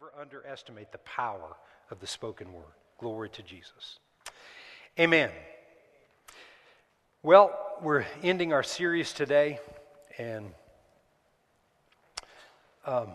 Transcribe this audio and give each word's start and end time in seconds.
never 0.00 0.12
underestimate 0.20 0.92
the 0.92 0.98
power 0.98 1.56
of 1.90 1.98
the 2.00 2.06
spoken 2.06 2.52
word. 2.52 2.64
Glory 2.98 3.28
to 3.30 3.42
Jesus. 3.42 3.98
Amen. 4.98 5.30
Well, 7.22 7.58
we're 7.82 8.04
ending 8.22 8.52
our 8.52 8.62
series 8.62 9.12
today, 9.12 9.58
and 10.16 10.52
um, 12.84 13.08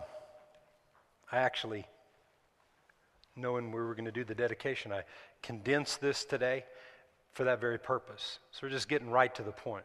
I 1.32 1.38
actually, 1.38 1.86
knowing 3.36 3.72
we 3.72 3.80
were 3.80 3.94
going 3.94 4.04
to 4.04 4.12
do 4.12 4.24
the 4.24 4.34
dedication, 4.34 4.92
I 4.92 5.04
condensed 5.42 6.00
this 6.00 6.24
today 6.24 6.64
for 7.32 7.44
that 7.44 7.60
very 7.60 7.78
purpose. 7.78 8.40
So 8.50 8.60
we're 8.66 8.70
just 8.70 8.88
getting 8.88 9.08
right 9.08 9.34
to 9.36 9.42
the 9.42 9.52
point. 9.52 9.84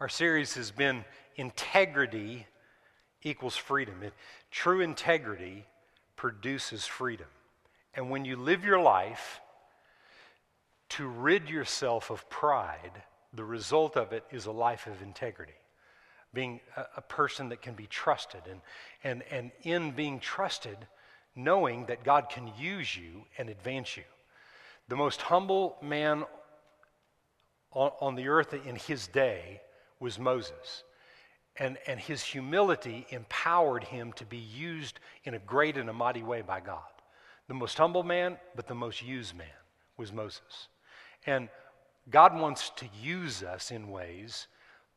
Our 0.00 0.08
series 0.08 0.54
has 0.54 0.70
been 0.70 1.04
Integrity 1.36 2.46
equals 3.22 3.56
freedom. 3.56 4.02
It, 4.02 4.12
true 4.50 4.80
integrity 4.80 5.64
produces 6.16 6.86
freedom. 6.86 7.26
And 7.94 8.10
when 8.10 8.24
you 8.24 8.36
live 8.36 8.64
your 8.64 8.80
life 8.80 9.40
to 10.90 11.06
rid 11.06 11.48
yourself 11.48 12.10
of 12.10 12.28
pride, 12.28 13.02
the 13.32 13.44
result 13.44 13.96
of 13.96 14.12
it 14.12 14.24
is 14.30 14.46
a 14.46 14.52
life 14.52 14.86
of 14.86 15.02
integrity. 15.02 15.52
Being 16.32 16.60
a, 16.76 16.84
a 16.98 17.00
person 17.00 17.48
that 17.50 17.62
can 17.62 17.74
be 17.74 17.86
trusted, 17.86 18.42
and, 18.50 18.60
and, 19.02 19.22
and 19.30 19.50
in 19.62 19.92
being 19.92 20.20
trusted, 20.20 20.76
knowing 21.36 21.86
that 21.86 22.04
God 22.04 22.28
can 22.28 22.50
use 22.58 22.96
you 22.96 23.24
and 23.38 23.48
advance 23.48 23.96
you. 23.96 24.04
The 24.88 24.96
most 24.96 25.22
humble 25.22 25.76
man 25.82 26.24
on, 27.72 27.90
on 28.00 28.14
the 28.14 28.28
earth 28.28 28.54
in 28.54 28.76
his 28.76 29.06
day 29.08 29.60
was 30.00 30.18
Moses. 30.18 30.84
And, 31.56 31.78
and 31.86 32.00
his 32.00 32.22
humility 32.22 33.06
empowered 33.10 33.84
him 33.84 34.12
to 34.14 34.24
be 34.24 34.38
used 34.38 34.98
in 35.22 35.34
a 35.34 35.38
great 35.38 35.76
and 35.76 35.88
a 35.88 35.92
mighty 35.92 36.22
way 36.22 36.42
by 36.42 36.60
God. 36.60 36.82
The 37.46 37.54
most 37.54 37.78
humble 37.78 38.02
man, 38.02 38.38
but 38.56 38.66
the 38.66 38.74
most 38.74 39.02
used 39.02 39.36
man 39.36 39.46
was 39.96 40.12
Moses. 40.12 40.68
And 41.26 41.48
God 42.10 42.34
wants 42.34 42.70
to 42.76 42.86
use 43.00 43.42
us 43.42 43.70
in 43.70 43.90
ways 43.90 44.48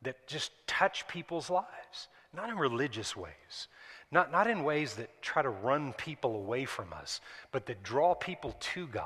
that 0.02 0.28
just 0.28 0.52
touch 0.68 1.08
people's 1.08 1.50
lives, 1.50 2.08
not 2.34 2.50
in 2.50 2.58
religious 2.58 3.16
ways, 3.16 3.68
not, 4.12 4.32
not 4.32 4.48
in 4.48 4.64
ways 4.64 4.96
that 4.96 5.22
try 5.22 5.42
to 5.42 5.50
run 5.50 5.94
people 5.94 6.36
away 6.36 6.66
from 6.66 6.94
us, 6.94 7.22
but 7.52 7.66
that 7.68 7.84
draw 7.84 8.16
people 8.16 8.56
to 8.60 8.88
God. 8.88 9.04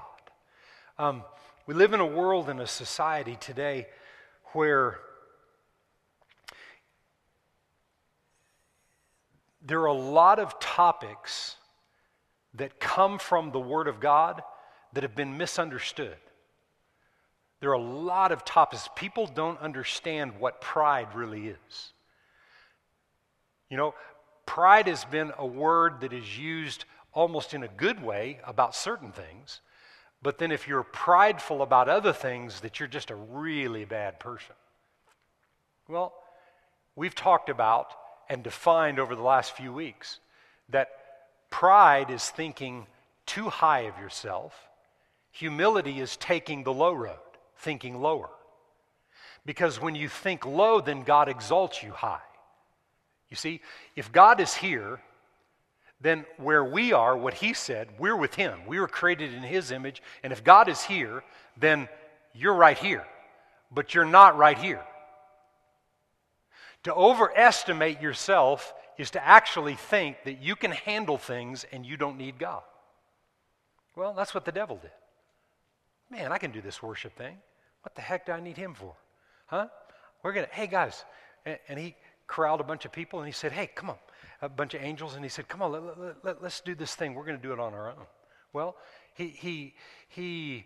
Um, 0.97 1.23
we 1.65 1.73
live 1.73 1.93
in 1.93 1.99
a 1.99 2.05
world 2.05 2.49
and 2.49 2.59
a 2.59 2.67
society 2.67 3.37
today 3.39 3.87
where 4.53 4.99
there 9.65 9.81
are 9.81 9.87
a 9.87 9.93
lot 9.93 10.39
of 10.39 10.59
topics 10.59 11.55
that 12.55 12.79
come 12.79 13.19
from 13.19 13.51
the 13.51 13.59
Word 13.59 13.87
of 13.87 13.99
God 13.99 14.41
that 14.93 15.03
have 15.03 15.15
been 15.15 15.37
misunderstood. 15.37 16.17
There 17.61 17.69
are 17.69 17.73
a 17.73 17.81
lot 17.81 18.31
of 18.31 18.43
topics. 18.43 18.89
People 18.95 19.27
don't 19.27 19.59
understand 19.61 20.39
what 20.39 20.61
pride 20.61 21.13
really 21.13 21.47
is. 21.47 21.93
You 23.69 23.77
know, 23.77 23.93
pride 24.45 24.87
has 24.87 25.05
been 25.05 25.31
a 25.37 25.45
word 25.45 26.01
that 26.01 26.11
is 26.11 26.37
used 26.37 26.85
almost 27.13 27.53
in 27.53 27.63
a 27.63 27.67
good 27.67 28.01
way 28.01 28.39
about 28.45 28.75
certain 28.75 29.11
things, 29.11 29.61
but 30.21 30.39
then 30.39 30.51
if 30.51 30.67
you're 30.67 30.83
prideful 30.83 31.61
about 31.61 31.87
other 31.87 32.11
things, 32.13 32.61
that 32.61 32.79
you're 32.79 32.89
just 32.89 33.11
a 33.11 33.15
really 33.15 33.85
bad 33.85 34.19
person. 34.19 34.55
Well, 35.87 36.13
we've 36.95 37.15
talked 37.15 37.49
about 37.49 37.93
and 38.31 38.43
defined 38.43 38.97
over 38.97 39.13
the 39.13 39.21
last 39.21 39.57
few 39.57 39.73
weeks 39.73 40.21
that 40.69 40.87
pride 41.49 42.09
is 42.09 42.29
thinking 42.29 42.87
too 43.25 43.49
high 43.49 43.81
of 43.81 43.99
yourself, 43.99 44.53
humility 45.31 45.99
is 45.99 46.15
taking 46.15 46.63
the 46.63 46.71
low 46.71 46.93
road, 46.93 47.19
thinking 47.57 48.01
lower. 48.01 48.29
Because 49.45 49.81
when 49.81 49.95
you 49.95 50.07
think 50.07 50.45
low, 50.45 50.79
then 50.79 51.03
God 51.03 51.27
exalts 51.27 51.83
you 51.83 51.91
high. 51.91 52.21
You 53.29 53.35
see, 53.35 53.59
if 53.97 54.13
God 54.13 54.39
is 54.39 54.53
here, 54.53 55.01
then 55.99 56.23
where 56.37 56.63
we 56.63 56.93
are, 56.93 57.17
what 57.17 57.33
He 57.33 57.53
said, 57.53 57.89
we're 57.99 58.15
with 58.15 58.35
Him. 58.35 58.61
We 58.65 58.79
were 58.79 58.87
created 58.87 59.33
in 59.33 59.43
His 59.43 59.71
image. 59.71 60.01
And 60.23 60.31
if 60.31 60.41
God 60.41 60.69
is 60.69 60.81
here, 60.81 61.21
then 61.57 61.89
you're 62.33 62.55
right 62.55 62.77
here. 62.77 63.05
But 63.73 63.93
you're 63.93 64.05
not 64.05 64.37
right 64.37 64.57
here. 64.57 64.85
To 66.83 66.93
overestimate 66.93 68.01
yourself 68.01 68.73
is 68.97 69.11
to 69.11 69.25
actually 69.25 69.75
think 69.75 70.17
that 70.25 70.41
you 70.41 70.55
can 70.55 70.71
handle 70.71 71.17
things 71.17 71.65
and 71.71 71.85
you 71.85 71.97
don't 71.97 72.17
need 72.17 72.39
God. 72.39 72.63
Well, 73.95 74.13
that's 74.13 74.33
what 74.33 74.45
the 74.45 74.51
devil 74.51 74.77
did. 74.81 74.91
Man, 76.09 76.31
I 76.31 76.37
can 76.37 76.51
do 76.51 76.61
this 76.61 76.81
worship 76.81 77.15
thing. 77.17 77.37
What 77.83 77.95
the 77.95 78.01
heck 78.01 78.25
do 78.25 78.31
I 78.31 78.39
need 78.39 78.57
him 78.57 78.73
for? 78.73 78.93
Huh? 79.47 79.67
We're 80.23 80.33
going 80.33 80.45
to, 80.45 80.53
hey 80.53 80.67
guys. 80.67 81.03
And, 81.45 81.57
and, 81.67 81.79
he 81.79 81.95
corralled 82.27 82.61
a 82.61 82.63
bunch 82.63 82.85
of 82.85 82.91
people 82.91 83.19
and 83.19 83.27
he 83.27 83.33
said, 83.33 83.51
hey, 83.51 83.67
come 83.73 83.89
on. 83.89 83.97
A 84.41 84.49
bunch 84.49 84.73
of 84.73 84.81
angels. 84.81 85.15
And 85.15 85.23
he 85.23 85.29
said, 85.29 85.47
come 85.47 85.61
on, 85.61 85.71
let, 85.71 85.99
let, 85.99 86.15
let, 86.23 86.43
let's 86.43 86.61
do 86.61 86.75
this 86.75 86.95
thing. 86.95 87.15
We're 87.15 87.25
going 87.25 87.37
to 87.37 87.43
do 87.43 87.53
it 87.53 87.59
on 87.59 87.73
our 87.73 87.89
own. 87.89 88.05
Well, 88.53 88.75
he, 89.15 89.27
he, 89.27 89.73
he, 90.09 90.65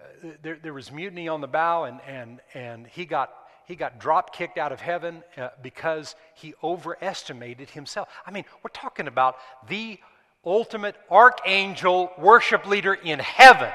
uh, 0.00 0.30
there, 0.42 0.58
there 0.62 0.74
was 0.74 0.90
mutiny 0.90 1.28
on 1.28 1.40
the 1.40 1.46
bow 1.46 1.84
and, 1.84 2.00
and, 2.06 2.40
and 2.54 2.86
he 2.86 3.04
got 3.04 3.32
he 3.66 3.76
got 3.76 3.98
drop 3.98 4.34
kicked 4.34 4.58
out 4.58 4.72
of 4.72 4.80
heaven 4.80 5.22
uh, 5.36 5.48
because 5.62 6.14
he 6.34 6.54
overestimated 6.62 7.70
himself. 7.70 8.08
I 8.24 8.30
mean, 8.30 8.44
we're 8.62 8.70
talking 8.70 9.08
about 9.08 9.36
the 9.68 9.98
ultimate 10.44 10.94
archangel 11.10 12.12
worship 12.16 12.66
leader 12.66 12.94
in 12.94 13.18
heaven 13.18 13.72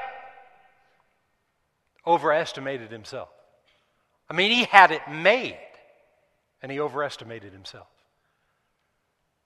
overestimated 2.06 2.90
himself. 2.90 3.28
I 4.28 4.34
mean, 4.34 4.50
he 4.50 4.64
had 4.64 4.90
it 4.90 5.02
made 5.10 5.58
and 6.62 6.72
he 6.72 6.80
overestimated 6.80 7.52
himself. 7.52 7.86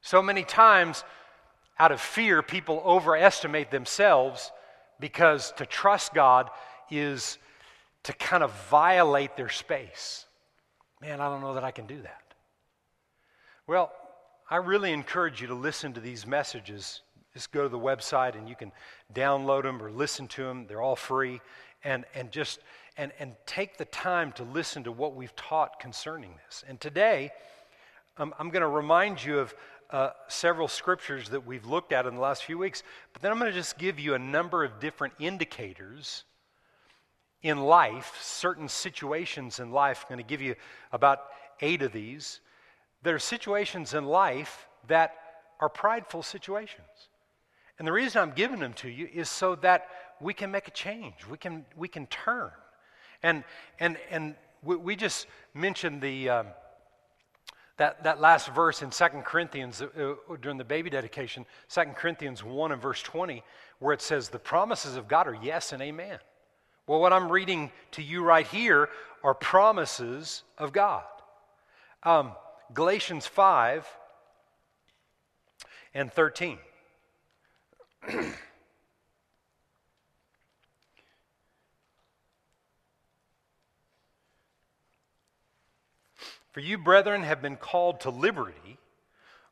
So 0.00 0.22
many 0.22 0.44
times, 0.44 1.02
out 1.78 1.90
of 1.90 2.00
fear, 2.00 2.42
people 2.42 2.80
overestimate 2.84 3.72
themselves 3.72 4.52
because 5.00 5.52
to 5.56 5.66
trust 5.66 6.14
God 6.14 6.50
is 6.90 7.38
to 8.04 8.12
kind 8.12 8.44
of 8.44 8.52
violate 8.70 9.36
their 9.36 9.48
space. 9.48 10.25
Man, 11.00 11.20
I 11.20 11.28
don't 11.28 11.40
know 11.40 11.54
that 11.54 11.64
I 11.64 11.70
can 11.70 11.86
do 11.86 12.00
that. 12.02 12.22
Well, 13.66 13.92
I 14.48 14.56
really 14.56 14.92
encourage 14.92 15.40
you 15.40 15.48
to 15.48 15.54
listen 15.54 15.92
to 15.94 16.00
these 16.00 16.26
messages. 16.26 17.02
Just 17.34 17.52
go 17.52 17.62
to 17.62 17.68
the 17.68 17.78
website 17.78 18.36
and 18.36 18.48
you 18.48 18.54
can 18.54 18.72
download 19.12 19.64
them 19.64 19.82
or 19.82 19.90
listen 19.90 20.28
to 20.28 20.44
them. 20.44 20.66
They're 20.66 20.80
all 20.80 20.96
free. 20.96 21.40
And, 21.84 22.04
and 22.14 22.30
just 22.30 22.60
and, 22.96 23.12
and 23.18 23.34
take 23.44 23.76
the 23.76 23.84
time 23.86 24.32
to 24.32 24.44
listen 24.44 24.84
to 24.84 24.92
what 24.92 25.14
we've 25.14 25.34
taught 25.36 25.78
concerning 25.78 26.34
this. 26.46 26.64
And 26.66 26.80
today, 26.80 27.30
um, 28.16 28.34
I'm 28.38 28.50
going 28.50 28.62
to 28.62 28.68
remind 28.68 29.22
you 29.22 29.38
of 29.38 29.54
uh, 29.90 30.10
several 30.28 30.68
scriptures 30.68 31.28
that 31.28 31.46
we've 31.46 31.66
looked 31.66 31.92
at 31.92 32.06
in 32.06 32.14
the 32.14 32.20
last 32.20 32.44
few 32.44 32.58
weeks, 32.58 32.82
but 33.12 33.22
then 33.22 33.30
I'm 33.30 33.38
going 33.38 33.50
to 33.50 33.56
just 33.56 33.78
give 33.78 34.00
you 34.00 34.14
a 34.14 34.18
number 34.18 34.64
of 34.64 34.80
different 34.80 35.14
indicators 35.18 36.24
in 37.42 37.58
life, 37.58 38.16
certain 38.20 38.68
situations 38.68 39.60
in 39.60 39.70
life, 39.70 40.04
I'm 40.04 40.16
going 40.16 40.24
to 40.24 40.28
give 40.28 40.42
you 40.42 40.54
about 40.92 41.20
eight 41.60 41.82
of 41.82 41.92
these. 41.92 42.40
There 43.02 43.14
are 43.14 43.20
situations 43.20 43.94
in 43.94 44.04
life 44.04 44.66
that 44.88 45.14
are 45.60 45.68
prideful 45.68 46.22
situations. 46.22 47.08
And 47.78 47.86
the 47.86 47.92
reason 47.92 48.22
I'm 48.22 48.32
giving 48.32 48.58
them 48.58 48.72
to 48.74 48.88
you 48.88 49.08
is 49.12 49.28
so 49.28 49.54
that 49.56 49.88
we 50.20 50.32
can 50.32 50.50
make 50.50 50.66
a 50.68 50.70
change. 50.70 51.26
We 51.30 51.36
can, 51.36 51.64
we 51.76 51.88
can 51.88 52.06
turn. 52.06 52.50
And, 53.22 53.44
and, 53.78 53.98
and 54.10 54.34
we, 54.62 54.76
we 54.76 54.96
just 54.96 55.26
mentioned 55.54 56.00
the, 56.00 56.28
um, 56.30 56.46
that, 57.76 58.02
that 58.04 58.20
last 58.20 58.48
verse 58.54 58.82
in 58.82 58.90
2 58.90 59.04
Corinthians 59.24 59.82
uh, 59.82 60.14
during 60.40 60.56
the 60.56 60.64
baby 60.64 60.88
dedication, 60.88 61.44
2 61.68 61.82
Corinthians 61.94 62.42
1 62.42 62.72
and 62.72 62.80
verse 62.80 63.02
20, 63.02 63.42
where 63.78 63.92
it 63.92 64.00
says, 64.00 64.30
The 64.30 64.38
promises 64.38 64.96
of 64.96 65.06
God 65.08 65.28
are 65.28 65.38
yes 65.42 65.72
and 65.72 65.82
amen. 65.82 66.18
Well, 66.86 67.00
what 67.00 67.12
I'm 67.12 67.32
reading 67.32 67.72
to 67.92 68.02
you 68.02 68.22
right 68.22 68.46
here 68.46 68.88
are 69.24 69.34
promises 69.34 70.44
of 70.56 70.72
God. 70.72 71.02
Um, 72.04 72.30
Galatians 72.72 73.26
5 73.26 73.84
and 75.94 76.12
13. 76.12 76.58
For 86.52 86.60
you, 86.60 86.78
brethren, 86.78 87.22
have 87.24 87.42
been 87.42 87.56
called 87.56 88.00
to 88.00 88.10
liberty, 88.10 88.78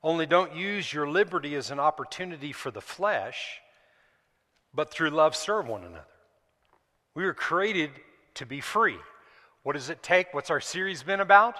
only 0.03 0.25
don't 0.25 0.55
use 0.55 0.93
your 0.93 1.07
liberty 1.09 1.55
as 1.55 1.71
an 1.71 1.79
opportunity 1.79 2.53
for 2.53 2.71
the 2.71 2.81
flesh, 2.81 3.61
but 4.73 4.91
through 4.91 5.11
love 5.11 5.37
serve 5.37 5.67
one 5.67 5.83
another. 5.83 6.13
We 7.14 7.25
were 7.25 7.34
created 7.34 7.90
to 8.34 8.46
be 8.46 8.61
free. 8.61 8.99
What 9.62 9.75
does 9.75 9.90
it 9.90 10.02
take? 10.02 10.34
What's 10.34 10.50
our 10.50 10.61
series 10.61 11.02
been 11.02 11.20
about? 11.20 11.56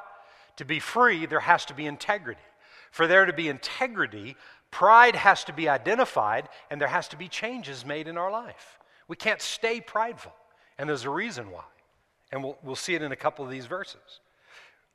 To 0.57 0.65
be 0.65 0.79
free, 0.79 1.27
there 1.27 1.41
has 1.41 1.65
to 1.67 1.75
be 1.75 1.87
integrity. 1.87 2.41
For 2.91 3.07
there 3.07 3.27
to 3.27 3.33
be 3.33 3.49
integrity, 3.49 4.37
Pride 4.75 5.15
has 5.15 5.45
to 5.45 5.53
be 5.53 5.69
identified, 5.69 6.49
and 6.69 6.81
there 6.81 6.89
has 6.89 7.07
to 7.07 7.17
be 7.17 7.29
changes 7.29 7.87
made 7.87 8.09
in 8.09 8.19
our 8.19 8.33
life. 8.33 8.81
We 9.07 9.15
can't 9.15 9.41
stay 9.41 9.81
prideful, 9.81 10.35
and 10.79 10.89
there's 10.89 11.05
a 11.05 11.11
reason 11.11 11.53
why. 11.53 11.63
And 12.33 12.43
we'll, 12.43 12.59
we'll 12.65 12.75
see 12.75 12.97
it 12.97 13.03
in 13.03 13.13
a 13.13 13.17
couple 13.17 13.45
of 13.45 13.53
these 13.53 13.67
verses. 13.67 14.19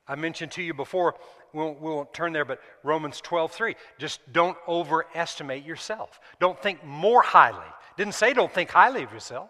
I 0.06 0.16
mentioned 0.16 0.52
to 0.52 0.62
you 0.62 0.74
before, 0.74 1.14
we 1.54 1.60
won't, 1.60 1.80
we 1.80 1.88
won't 1.88 2.12
turn 2.12 2.34
there, 2.34 2.44
but 2.44 2.60
Romans 2.82 3.22
12, 3.22 3.52
3. 3.52 3.74
Just 3.96 4.20
don't 4.34 4.58
overestimate 4.68 5.64
yourself. 5.64 6.20
Don't 6.40 6.60
think 6.62 6.84
more 6.84 7.22
highly. 7.22 7.56
Didn't 7.96 8.12
say 8.12 8.34
don't 8.34 8.52
think 8.52 8.68
highly 8.68 9.02
of 9.02 9.12
yourself. 9.14 9.48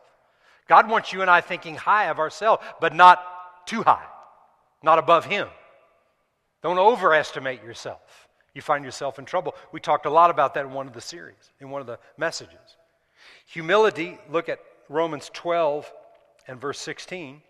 God 0.70 0.88
wants 0.88 1.12
you 1.12 1.20
and 1.20 1.28
I 1.28 1.42
thinking 1.42 1.74
high 1.74 2.06
of 2.06 2.18
ourselves, 2.18 2.64
but 2.80 2.94
not 2.94 3.22
too 3.66 3.82
high, 3.82 4.06
not 4.82 4.98
above 4.98 5.26
Him. 5.26 5.48
Don't 6.62 6.78
overestimate 6.78 7.62
yourself 7.62 8.28
you 8.54 8.62
find 8.62 8.84
yourself 8.84 9.18
in 9.18 9.24
trouble. 9.24 9.54
We 9.72 9.80
talked 9.80 10.06
a 10.06 10.10
lot 10.10 10.30
about 10.30 10.54
that 10.54 10.64
in 10.66 10.72
one 10.72 10.86
of 10.86 10.92
the 10.92 11.00
series, 11.00 11.52
in 11.60 11.70
one 11.70 11.80
of 11.80 11.86
the 11.86 11.98
messages. 12.16 12.76
Humility, 13.46 14.18
look 14.30 14.48
at 14.48 14.60
Romans 14.88 15.30
12 15.32 15.90
and 16.48 16.60
verse 16.60 16.80
16. 16.80 17.42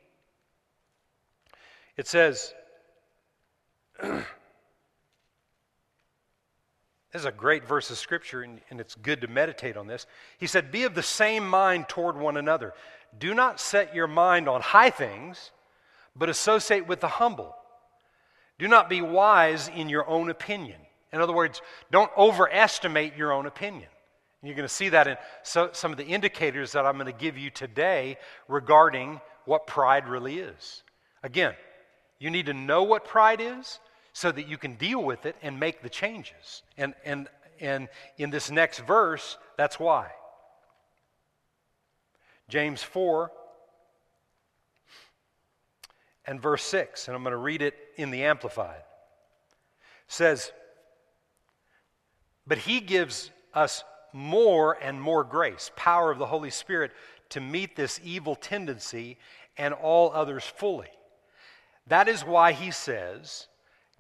It 1.97 2.07
says, 2.07 2.55
This 7.13 7.23
is 7.23 7.27
a 7.27 7.33
great 7.33 7.67
verse 7.67 7.91
of 7.91 7.99
scripture, 7.99 8.43
and, 8.43 8.61
and, 8.71 8.81
it's 8.81 8.95
good 8.95 9.23
to 9.23 9.27
meditate 9.27 9.77
on 9.77 9.89
this. 9.89 10.07
He 10.39 10.47
said, 10.47 10.71
Be 10.71 10.85
of 10.85 10.95
the 10.95 11.03
same 11.03 11.49
mind 11.49 11.89
toward 11.89 12.17
one 12.17 12.37
another. 12.37 12.73
Do 13.19 13.35
not 13.35 13.61
set 13.61 13.95
your 13.95 14.07
mind 14.07 14.49
on 14.49 14.61
high 14.61 14.91
things, 14.91 15.51
but 16.17 16.29
associate 16.29 16.87
with 16.87 17.01
the 17.01 17.09
humble. 17.09 17.55
Do 18.59 18.69
not 18.69 18.89
be 18.89 19.01
wise 19.01 19.69
in 19.69 19.89
your 19.89 20.09
own 20.09 20.31
opinion. 20.31 20.81
In 21.13 21.21
other 21.21 21.33
words, 21.33 21.61
don't 21.91 22.11
overestimate 22.17 23.17
your 23.17 23.33
own 23.33 23.47
opinion. 23.47 23.89
And 24.41 24.49
you're 24.49 24.57
going 24.57 24.69
to 24.69 24.75
see 24.75 24.91
that 24.91 25.07
in 25.07 25.17
so, 25.43 25.71
some 25.73 25.91
of 25.91 25.99
the 25.99 26.07
indicators 26.07 26.73
that 26.73 26.87
I'm 26.87 26.95
going 26.95 27.07
to 27.07 27.13
give 27.13 27.37
you 27.37 27.51
today 27.51 28.17
regarding 28.49 29.21
what 29.45 29.67
pride 29.67 30.09
really 30.09 30.39
is. 30.39 30.83
Again, 31.23 31.55
you 32.19 32.31
need 32.31 32.47
to 32.47 32.55
know 32.55 32.83
what 32.83 33.05
pride 33.05 33.41
is 33.41 33.81
so 34.13 34.31
that 34.33 34.49
you 34.49 34.57
can 34.59 34.75
deal 34.75 35.03
with 35.03 35.27
it 35.27 35.37
and 35.43 35.59
make 35.59 35.83
the 35.83 35.89
changes. 35.89 36.63
And, 36.77 36.95
and, 37.05 37.29
and 37.61 37.89
in 38.19 38.31
this 38.31 38.51
next 38.51 38.81
verse, 38.81 39.39
that's 39.57 39.79
why. 39.81 40.11
James 42.51 42.83
4 42.83 43.31
and 46.27 46.43
verse 46.43 46.63
6, 46.65 47.09
and 47.09 47.17
I'm 47.17 47.23
going 47.23 47.33
to 47.33 47.39
read 47.39 47.63
it 47.63 47.75
in 47.97 48.11
the 48.11 48.25
Amplified, 48.25 48.83
says, 50.09 50.53
but 52.47 52.59
He 52.59 52.81
gives 52.81 53.31
us 53.55 53.85
more 54.13 54.77
and 54.83 55.01
more 55.01 55.25
grace, 55.25 55.71
power 55.77 56.11
of 56.11 56.19
the 56.19 56.27
Holy 56.27 56.51
Spirit 56.51 56.91
to 57.31 57.41
meet 57.41 57.77
this 57.77 58.01
evil 58.03 58.35
tendency 58.35 59.19
and 59.57 59.73
all 59.73 60.13
others 60.13 60.45
fully. 60.45 60.89
That 61.87 62.09
is 62.09 62.25
why 62.25 62.53
He 62.53 62.73
says, 62.73 63.47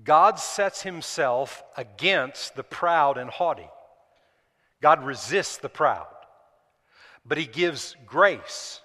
God 0.03 0.38
sets 0.38 0.82
Himself 0.82 1.62
against 1.76 2.56
the 2.56 2.64
proud 2.64 3.19
and 3.19 3.31
haughty. 3.31 3.69
God 4.82 5.05
resists 5.05 5.58
the 5.58 5.69
proud, 5.69 6.08
but 7.25 7.38
He 7.38 7.46
gives 7.46 7.96
grace 8.06 8.81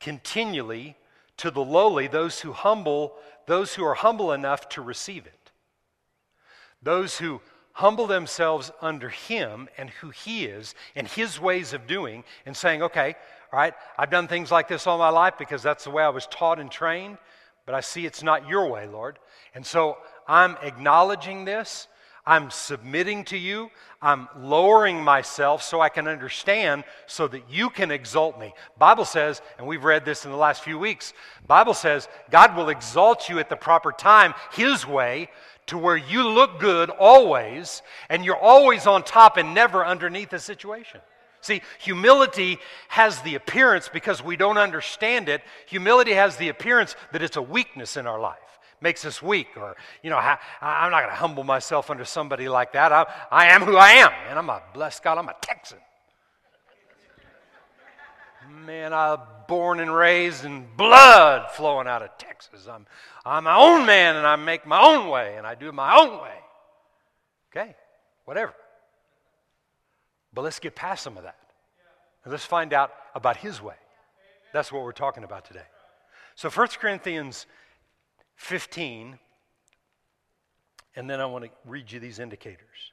continually 0.00 0.96
to 1.38 1.50
the 1.50 1.64
lowly, 1.64 2.06
those 2.06 2.40
who 2.40 2.52
humble, 2.52 3.14
those 3.46 3.74
who 3.74 3.84
are 3.84 3.94
humble 3.94 4.32
enough 4.32 4.68
to 4.70 4.82
receive 4.82 5.26
it. 5.26 5.50
Those 6.82 7.18
who 7.18 7.40
humble 7.72 8.06
themselves 8.06 8.70
under 8.80 9.08
Him 9.08 9.68
and 9.76 9.90
who 9.90 10.10
He 10.10 10.44
is 10.44 10.74
and 10.94 11.08
His 11.08 11.40
ways 11.40 11.72
of 11.72 11.86
doing 11.86 12.24
and 12.46 12.56
saying, 12.56 12.82
okay, 12.82 13.16
all 13.52 13.58
right, 13.58 13.74
I've 13.98 14.10
done 14.10 14.28
things 14.28 14.50
like 14.50 14.68
this 14.68 14.86
all 14.86 14.98
my 14.98 15.08
life 15.08 15.34
because 15.38 15.62
that's 15.62 15.84
the 15.84 15.90
way 15.90 16.02
I 16.02 16.08
was 16.08 16.26
taught 16.26 16.60
and 16.60 16.70
trained, 16.70 17.18
but 17.66 17.74
I 17.74 17.80
see 17.80 18.06
it's 18.06 18.22
not 18.22 18.48
your 18.48 18.68
way, 18.68 18.86
Lord. 18.86 19.18
And 19.54 19.64
so 19.64 19.98
I'm 20.28 20.56
acknowledging 20.62 21.44
this. 21.44 21.88
I'm 22.26 22.50
submitting 22.50 23.24
to 23.26 23.36
you. 23.36 23.70
I'm 24.00 24.28
lowering 24.38 25.02
myself 25.02 25.62
so 25.62 25.80
I 25.80 25.88
can 25.88 26.08
understand 26.08 26.84
so 27.06 27.28
that 27.28 27.42
you 27.50 27.70
can 27.70 27.90
exalt 27.90 28.38
me. 28.38 28.54
Bible 28.78 29.04
says, 29.04 29.42
and 29.58 29.66
we've 29.66 29.84
read 29.84 30.04
this 30.04 30.24
in 30.24 30.30
the 30.30 30.36
last 30.36 30.62
few 30.62 30.78
weeks, 30.78 31.12
Bible 31.46 31.74
says 31.74 32.08
God 32.30 32.56
will 32.56 32.68
exalt 32.68 33.28
you 33.28 33.38
at 33.38 33.48
the 33.48 33.56
proper 33.56 33.92
time 33.92 34.34
his 34.52 34.86
way 34.86 35.28
to 35.66 35.78
where 35.78 35.96
you 35.96 36.28
look 36.28 36.60
good 36.60 36.90
always 36.90 37.82
and 38.10 38.24
you're 38.24 38.36
always 38.36 38.86
on 38.86 39.02
top 39.02 39.36
and 39.36 39.54
never 39.54 39.84
underneath 39.84 40.32
a 40.32 40.38
situation. 40.38 41.00
See, 41.40 41.60
humility 41.78 42.58
has 42.88 43.20
the 43.20 43.34
appearance, 43.34 43.90
because 43.92 44.24
we 44.24 44.34
don't 44.34 44.56
understand 44.56 45.28
it, 45.28 45.42
humility 45.66 46.12
has 46.12 46.38
the 46.38 46.48
appearance 46.48 46.96
that 47.12 47.22
it's 47.22 47.36
a 47.36 47.42
weakness 47.42 47.98
in 47.98 48.06
our 48.06 48.18
life. 48.18 48.38
Makes 48.84 49.06
us 49.06 49.22
weak, 49.22 49.48
or, 49.56 49.76
you 50.02 50.10
know, 50.10 50.18
I, 50.18 50.38
am 50.60 50.90
not 50.90 51.00
going 51.00 51.10
to 51.10 51.16
humble 51.16 51.42
myself 51.42 51.88
under 51.88 52.04
somebody 52.04 52.50
like 52.50 52.74
that. 52.74 52.92
I, 52.92 53.06
I 53.30 53.46
am 53.46 53.62
who 53.62 53.78
I 53.78 53.92
am, 53.92 54.10
and 54.28 54.38
I'm 54.38 54.50
a 54.50 54.60
blessed 54.74 55.02
God, 55.02 55.16
I'm 55.16 55.30
a 55.30 55.34
Texan. 55.40 55.78
Man, 58.66 58.92
I'm 58.92 59.20
born 59.48 59.80
and 59.80 59.94
raised 59.94 60.44
in 60.44 60.66
blood 60.76 61.50
flowing 61.52 61.88
out 61.88 62.02
of 62.02 62.10
Texas. 62.18 62.68
I'm, 62.70 62.84
I'm 63.24 63.44
my 63.44 63.56
own 63.56 63.86
man 63.86 64.16
and 64.16 64.26
I 64.26 64.36
make 64.36 64.66
my 64.66 64.82
own 64.82 65.08
way 65.08 65.36
and 65.38 65.46
I 65.46 65.54
do 65.54 65.72
my 65.72 65.96
own 65.96 66.20
way. 66.20 66.36
Okay, 67.50 67.74
whatever. 68.26 68.52
But 70.34 70.42
let's 70.42 70.58
get 70.58 70.74
past 70.74 71.02
some 71.02 71.16
of 71.16 71.22
that. 71.22 71.38
And 72.24 72.32
let's 72.32 72.44
find 72.44 72.74
out 72.74 72.92
about 73.14 73.38
his 73.38 73.62
way. 73.62 73.76
That's 74.52 74.70
what 74.70 74.82
we're 74.82 74.92
talking 74.92 75.24
about 75.24 75.46
today. 75.46 75.64
So 76.34 76.50
1 76.50 76.68
Corinthians 76.78 77.46
15, 78.36 79.18
and 80.96 81.10
then 81.10 81.20
I 81.20 81.26
want 81.26 81.44
to 81.44 81.50
read 81.64 81.90
you 81.90 82.00
these 82.00 82.18
indicators. 82.18 82.92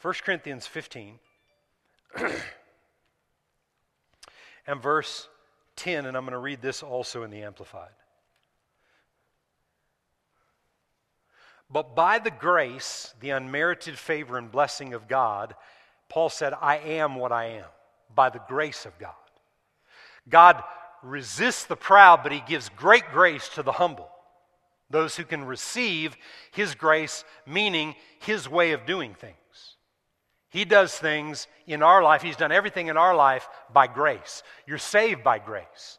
1 0.00 0.14
Corinthians 0.24 0.66
15. 0.66 1.18
and 4.66 4.82
verse 4.82 5.28
10, 5.76 6.06
and 6.06 6.16
I'm 6.16 6.24
going 6.24 6.32
to 6.32 6.38
read 6.38 6.62
this 6.62 6.82
also 6.82 7.22
in 7.22 7.30
the 7.30 7.42
Amplified. 7.42 7.90
But 11.70 11.94
by 11.94 12.18
the 12.18 12.30
grace, 12.30 13.14
the 13.20 13.30
unmerited 13.30 13.98
favor 13.98 14.38
and 14.38 14.50
blessing 14.50 14.94
of 14.94 15.06
God, 15.06 15.54
Paul 16.08 16.30
said, 16.30 16.54
I 16.60 16.78
am 16.78 17.16
what 17.16 17.32
I 17.32 17.46
am, 17.46 17.66
by 18.14 18.30
the 18.30 18.40
grace 18.48 18.86
of 18.86 18.98
God. 18.98 19.12
God 20.28 20.62
resists 21.02 21.64
the 21.64 21.76
proud, 21.76 22.22
but 22.22 22.32
he 22.32 22.42
gives 22.46 22.70
great 22.70 23.04
grace 23.12 23.48
to 23.50 23.62
the 23.62 23.72
humble. 23.72 24.08
Those 24.90 25.16
who 25.16 25.24
can 25.24 25.44
receive 25.44 26.16
his 26.50 26.74
grace, 26.74 27.24
meaning 27.46 27.94
his 28.20 28.48
way 28.48 28.72
of 28.72 28.86
doing 28.86 29.14
things. 29.14 29.34
He 30.50 30.64
does 30.64 30.96
things 30.96 31.46
in 31.66 31.82
our 31.82 32.02
life, 32.02 32.22
He's 32.22 32.36
done 32.36 32.52
everything 32.52 32.86
in 32.86 32.96
our 32.96 33.14
life 33.14 33.48
by 33.72 33.86
grace. 33.86 34.42
You're 34.66 34.78
saved 34.78 35.22
by 35.22 35.38
grace 35.38 35.98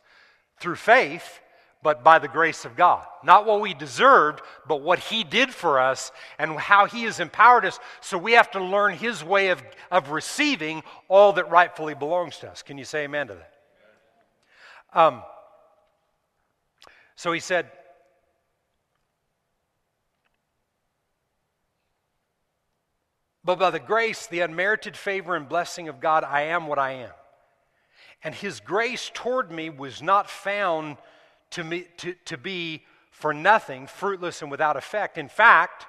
through 0.60 0.76
faith, 0.76 1.40
but 1.82 2.04
by 2.04 2.20
the 2.20 2.28
grace 2.28 2.66
of 2.66 2.76
God. 2.76 3.06
Not 3.24 3.46
what 3.46 3.62
we 3.62 3.74
deserved, 3.74 4.42
but 4.68 4.82
what 4.82 5.00
He 5.00 5.24
did 5.24 5.54
for 5.54 5.80
us 5.80 6.12
and 6.40 6.58
how 6.58 6.88
He 6.88 7.04
has 7.04 7.20
empowered 7.20 7.66
us. 7.66 7.80
So 8.02 8.18
we 8.18 8.34
have 8.34 8.52
to 8.52 8.64
learn 8.64 8.96
His 8.96 9.24
way 9.24 9.50
of, 9.50 9.62
of 9.92 10.10
receiving 10.10 10.84
all 11.08 11.34
that 11.34 11.50
rightfully 11.50 11.94
belongs 11.94 12.38
to 12.40 12.50
us. 12.50 12.64
Can 12.64 12.78
you 12.78 12.86
say 12.86 13.04
amen 13.04 13.28
to 13.28 13.36
that? 13.36 15.00
Um, 15.00 15.22
so 17.16 17.32
He 17.32 17.40
said, 17.40 17.72
But 23.50 23.58
by 23.58 23.72
the 23.72 23.80
grace, 23.80 24.28
the 24.28 24.42
unmerited 24.42 24.96
favor 24.96 25.36
and 25.36 25.50
blessing 25.50 25.88
of 25.88 26.00
God, 26.00 26.24
I 26.24 26.42
am 26.42 26.68
what 26.68 26.78
I 26.78 26.92
am. 26.92 27.10
And 28.24 28.36
his 28.36 28.60
grace 28.60 29.10
toward 29.12 29.52
me 29.52 29.72
was 29.72 30.04
not 30.04 30.30
found 30.30 30.98
to, 31.50 31.64
me, 31.64 31.88
to, 31.98 32.14
to 32.26 32.38
be 32.38 32.84
for 33.10 33.34
nothing, 33.34 33.88
fruitless, 33.88 34.44
and 34.44 34.52
without 34.52 34.78
effect. 34.78 35.18
In 35.18 35.28
fact, 35.28 35.88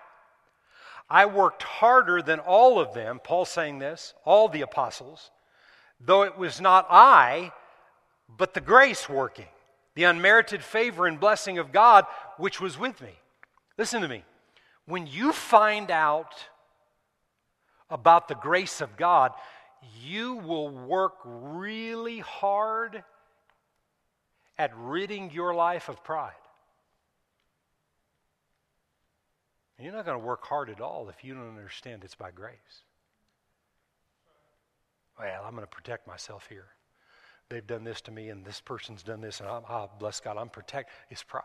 I 1.11 1.27
worked 1.27 1.63
harder 1.63 2.23
than 2.23 2.39
all 2.39 2.81
of 2.81 2.95
them, 2.95 3.21
Paul 3.23 3.45
saying 3.45 3.79
this, 3.79 4.15
all 4.25 4.49
the 4.49 4.63
apostles, 4.63 5.31
though 6.01 6.23
it 6.23 6.39
was 6.39 6.63
not 6.63 6.87
I, 6.89 7.53
but 8.27 8.55
the 8.55 8.63
grace 8.63 9.07
working, 9.07 9.49
the 9.95 10.05
unmerited 10.05 10.63
favor 10.63 11.07
and 11.07 11.21
blessing 11.21 11.59
of 11.59 11.73
God 11.73 12.07
which 12.39 12.59
was 12.59 12.79
with 12.79 13.03
me. 13.03 13.13
Listen 13.77 14.01
to 14.01 14.09
me. 14.09 14.25
When 14.87 15.07
you 15.07 15.35
find 15.35 15.91
out 15.91 16.33
about 17.91 18.29
the 18.29 18.35
grace 18.35 18.81
of 18.81 18.97
God, 18.97 19.33
you 20.03 20.37
will 20.37 20.69
work 20.69 21.15
really 21.25 22.21
hard 22.21 23.03
at 24.59 24.77
ridding 24.77 25.31
your 25.31 25.55
life 25.55 25.89
of 25.89 26.05
pride. 26.05 26.33
You're 29.79 29.95
not 29.95 30.05
going 30.05 30.21
to 30.21 30.27
work 30.27 30.45
hard 30.45 30.69
at 30.69 30.83
all 30.83 31.09
if 31.09 31.25
you 31.25 31.33
don't 31.33 31.49
understand 31.49 32.05
it's 32.05 32.15
by 32.15 32.31
grace. 32.31 32.85
well, 35.19 35.43
I'm 35.45 35.55
going 35.55 35.67
to 35.67 35.67
protect 35.67 36.07
myself 36.07 36.47
here. 36.49 36.67
They've 37.49 37.67
done 37.67 37.83
this 37.83 38.03
to 38.03 38.11
me, 38.11 38.29
and 38.29 38.45
this 38.45 38.61
person's 38.61 39.03
done 39.03 39.23
this, 39.23 39.41
and 39.41 39.49
I'm, 39.49 39.63
oh, 39.69 39.91
bless 39.99 40.21
God, 40.21 40.37
I'm 40.37 40.51
protect. 40.51 40.91
It's 41.09 41.23
pride. 41.23 41.43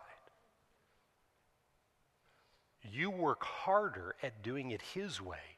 You 2.84 3.10
work 3.10 3.44
harder 3.44 4.16
at 4.22 4.44
doing 4.44 4.72
it 4.72 4.82
His 4.82 5.22
way 5.22 5.55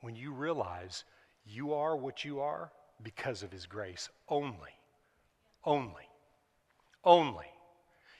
when 0.00 0.16
you 0.16 0.32
realize 0.32 1.04
you 1.44 1.74
are 1.74 1.96
what 1.96 2.24
you 2.24 2.40
are 2.40 2.70
because 3.02 3.42
of 3.42 3.52
His 3.52 3.66
grace 3.66 4.08
only. 4.28 4.74
Only. 5.64 6.08
Only. 7.04 7.46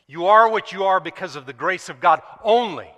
You 0.06 0.26
are 0.26 0.48
what 0.48 0.72
you 0.72 0.84
are 0.84 1.00
because 1.00 1.36
of 1.36 1.46
the 1.46 1.52
grace 1.52 1.88
of 1.88 2.00
God 2.00 2.22
only. 2.44 2.90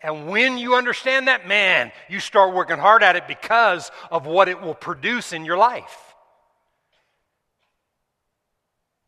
And 0.00 0.28
when 0.28 0.58
you 0.58 0.74
understand 0.74 1.28
that, 1.28 1.48
man, 1.48 1.90
you 2.10 2.20
start 2.20 2.54
working 2.54 2.76
hard 2.76 3.02
at 3.02 3.16
it 3.16 3.26
because 3.26 3.90
of 4.10 4.26
what 4.26 4.48
it 4.48 4.60
will 4.60 4.74
produce 4.74 5.32
in 5.32 5.46
your 5.46 5.56
life. 5.56 6.14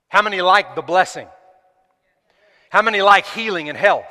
How 0.08 0.23
many 0.23 0.40
like 0.40 0.75
the 0.75 0.82
blessing? 0.82 1.26
How 2.70 2.80
many 2.80 3.02
like 3.02 3.26
healing 3.26 3.68
and 3.68 3.76
health? 3.76 4.06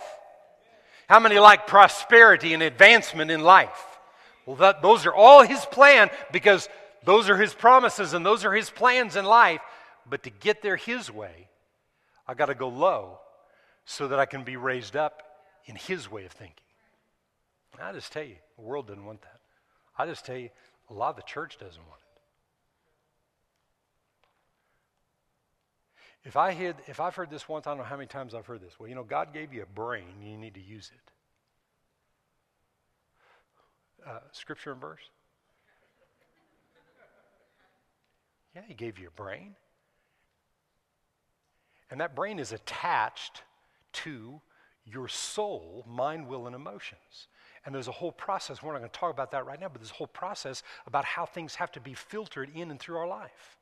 How 1.08 1.20
many 1.20 1.40
like 1.40 1.66
prosperity 1.66 2.54
and 2.54 2.62
advancement 2.62 3.32
in 3.32 3.42
life? 3.42 3.95
Well, 4.46 4.56
that, 4.58 4.82
those 4.82 5.06
are 5.06 5.14
all 5.14 5.44
His 5.44 5.66
plan 5.66 6.10
because 6.32 6.70
those 7.04 7.30
are 7.30 7.38
His 7.38 7.54
promises 7.54 8.14
and 8.14 8.26
those 8.26 8.46
are 8.46 8.54
His 8.54 8.70
plans 8.70 9.16
in 9.16 9.26
life. 9.26 9.62
But 10.08 10.24
to 10.24 10.30
get 10.30 10.62
there 10.62 10.76
His 10.76 11.12
way, 11.12 11.48
I 12.28 12.34
got 12.34 12.48
to 12.48 12.56
go 12.56 12.70
low 12.70 13.20
so 13.86 14.08
that 14.08 14.20
I 14.20 14.26
can 14.26 14.44
be 14.44 14.58
raised 14.58 14.96
up 14.96 15.24
in 15.66 15.76
His 15.76 16.10
way 16.10 16.26
of 16.26 16.32
thinking. 16.32 16.56
I 17.82 17.92
just 17.92 18.12
tell 18.12 18.24
you, 18.24 18.36
the 18.56 18.62
world 18.64 18.88
doesn't 18.88 19.06
want 19.06 19.22
that. 19.24 19.40
I 19.98 20.06
just 20.06 20.26
tell 20.26 20.38
you, 20.38 20.50
a 20.90 20.94
lot 20.94 21.10
of 21.10 21.16
the 21.18 21.24
church 21.24 21.58
doesn't 21.58 21.82
want 21.82 22.00
it. 22.00 22.06
If 26.28 26.38
I 26.38 26.52
had, 26.52 26.76
if 26.88 27.00
I've 27.00 27.16
heard 27.16 27.30
this 27.30 27.48
once, 27.48 27.68
I 27.68 27.72
don't 27.72 27.80
know 27.80 27.84
how 27.84 27.98
many 27.98 28.08
times 28.08 28.34
I've 28.34 28.46
heard 28.46 28.62
this. 28.62 28.80
Well, 28.80 28.90
you 28.90 28.96
know, 28.96 29.04
God 29.04 29.34
gave 29.34 29.54
you 29.54 29.62
a 29.62 29.68
brain, 29.68 30.06
you 30.24 30.38
need 30.38 30.56
to 30.56 30.62
use 30.62 30.92
it. 30.94 31.12
Uh, 34.06 34.20
scripture 34.32 34.72
and 34.72 34.82
verse? 34.82 35.02
Yeah, 38.56 38.62
He 38.68 38.74
gave 38.74 39.00
you 39.00 39.08
a 39.08 39.12
brain. 39.12 39.56
And 41.90 42.00
that 42.02 42.16
brain 42.16 42.40
is 42.40 42.52
attached 42.52 43.44
to 43.94 44.42
your 44.86 45.08
soul, 45.08 45.86
mind, 45.88 46.28
will, 46.28 46.48
and 46.48 46.56
emotions. 46.56 47.28
And 47.66 47.74
there's 47.74 47.88
a 47.88 47.94
whole 47.94 48.12
process. 48.12 48.62
We're 48.62 48.74
not 48.74 48.80
going 48.80 48.92
to 48.92 49.00
talk 49.00 49.12
about 49.12 49.32
that 49.32 49.46
right 49.46 49.60
now, 49.60 49.70
but 49.70 49.82
there's 49.82 49.92
a 49.92 49.96
whole 49.96 50.08
process 50.08 50.62
about 50.86 51.04
how 51.04 51.26
things 51.26 51.56
have 51.56 51.72
to 51.74 51.80
be 51.80 51.94
filtered 51.94 52.50
in 52.54 52.70
and 52.70 52.80
through 52.80 52.98
our 52.98 53.08
life. 53.08 53.58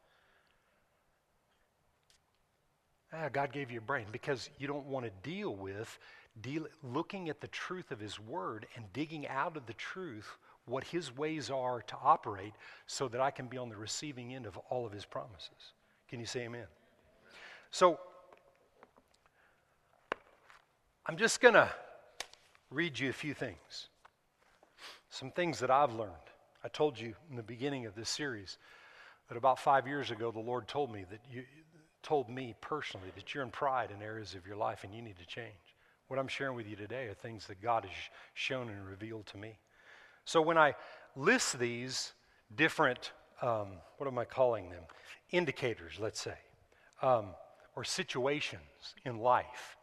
Ah, 3.14 3.30
God 3.32 3.54
gave 3.54 3.72
you 3.72 3.78
a 3.78 3.82
brain 3.82 4.08
because 4.12 4.50
you 4.58 4.68
don't 4.68 4.88
want 4.88 5.06
to 5.06 5.12
deal 5.22 5.56
with 5.56 6.00
deal, 6.42 6.68
looking 6.82 7.30
at 7.30 7.42
the 7.42 7.48
truth 7.48 7.92
of 7.92 8.00
His 8.00 8.20
Word 8.20 8.66
and 8.76 8.92
digging 8.94 9.28
out 9.28 9.58
of 9.58 9.66
the 9.66 9.74
truth 9.74 10.38
what 10.66 10.84
His 10.84 11.16
ways 11.16 11.50
are 11.50 11.82
to 11.82 11.96
operate 12.04 12.54
so 12.88 13.08
that 13.08 13.22
I 13.22 13.32
can 13.32 13.48
be 13.48 13.58
on 13.58 13.70
the 13.70 13.76
receiving 13.76 14.34
end 14.34 14.46
of 14.46 14.58
all 14.70 14.86
of 14.86 14.92
His 14.92 15.06
promises. 15.06 15.74
Can 16.10 16.20
you 16.20 16.26
say 16.26 16.42
amen? 16.42 16.66
So, 17.72 18.00
I'm 21.06 21.18
just 21.18 21.42
going 21.42 21.56
to 21.56 21.70
read 22.72 22.98
you 22.98 23.10
a 23.10 23.14
few 23.14 23.34
things. 23.34 23.88
Some 25.10 25.32
things 25.32 25.60
that 25.60 25.70
I've 25.70 25.94
learned. 25.94 26.14
I 26.64 26.70
told 26.70 27.00
you 27.00 27.14
in 27.30 27.36
the 27.36 27.44
beginning 27.44 27.86
of 27.86 27.94
this 27.94 28.10
series 28.10 28.58
that 29.28 29.38
about 29.38 29.60
five 29.60 29.86
years 29.86 30.12
ago, 30.12 30.32
the 30.32 30.40
Lord 30.40 30.68
told 30.68 30.92
me 30.92 31.06
that 31.10 31.20
you 31.30 31.44
told 32.04 32.30
me 32.30 32.54
personally 32.60 33.08
that 33.16 33.34
you're 33.34 33.44
in 33.44 33.50
pride 33.50 33.90
in 33.90 34.02
areas 34.04 34.36
of 34.36 34.46
your 34.46 34.58
life 34.58 34.84
and 34.84 34.94
you 34.94 35.02
need 35.02 35.18
to 35.18 35.26
change. 35.26 35.76
What 36.08 36.20
I'm 36.20 36.28
sharing 36.28 36.56
with 36.56 36.68
you 36.68 36.76
today 36.76 37.06
are 37.08 37.14
things 37.14 37.48
that 37.48 37.62
God 37.62 37.86
has 37.86 37.94
shown 38.34 38.70
and 38.70 38.88
revealed 38.88 39.26
to 39.28 39.38
me. 39.38 39.58
So 40.26 40.42
when 40.42 40.58
I 40.58 40.76
list 41.16 41.60
these 41.60 42.14
different, 42.56 43.12
um, 43.42 43.68
what 43.98 44.08
am 44.08 44.18
I 44.18 44.26
calling 44.26 44.70
them? 44.70 44.84
Indicators, 45.32 45.94
let's 46.00 46.22
say, 46.22 46.38
um, 47.02 47.28
or 47.76 47.84
situations 47.84 48.62
in 49.06 49.18
life. 49.18 49.78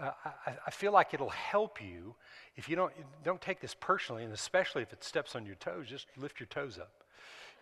Uh, 0.00 0.10
I, 0.24 0.52
I, 0.66 0.70
feel 0.70 0.92
like 0.92 1.14
it'll 1.14 1.30
help 1.30 1.82
you 1.82 2.14
if 2.56 2.68
you 2.68 2.76
don't 2.76 2.92
don't 3.24 3.40
take 3.40 3.60
this 3.60 3.74
personally, 3.74 4.24
and 4.24 4.32
especially 4.32 4.82
if 4.82 4.92
it 4.92 5.02
steps 5.02 5.34
on 5.34 5.46
your 5.46 5.54
toes, 5.54 5.86
just 5.88 6.06
lift 6.18 6.38
your 6.38 6.48
toes 6.48 6.78
up, 6.78 7.02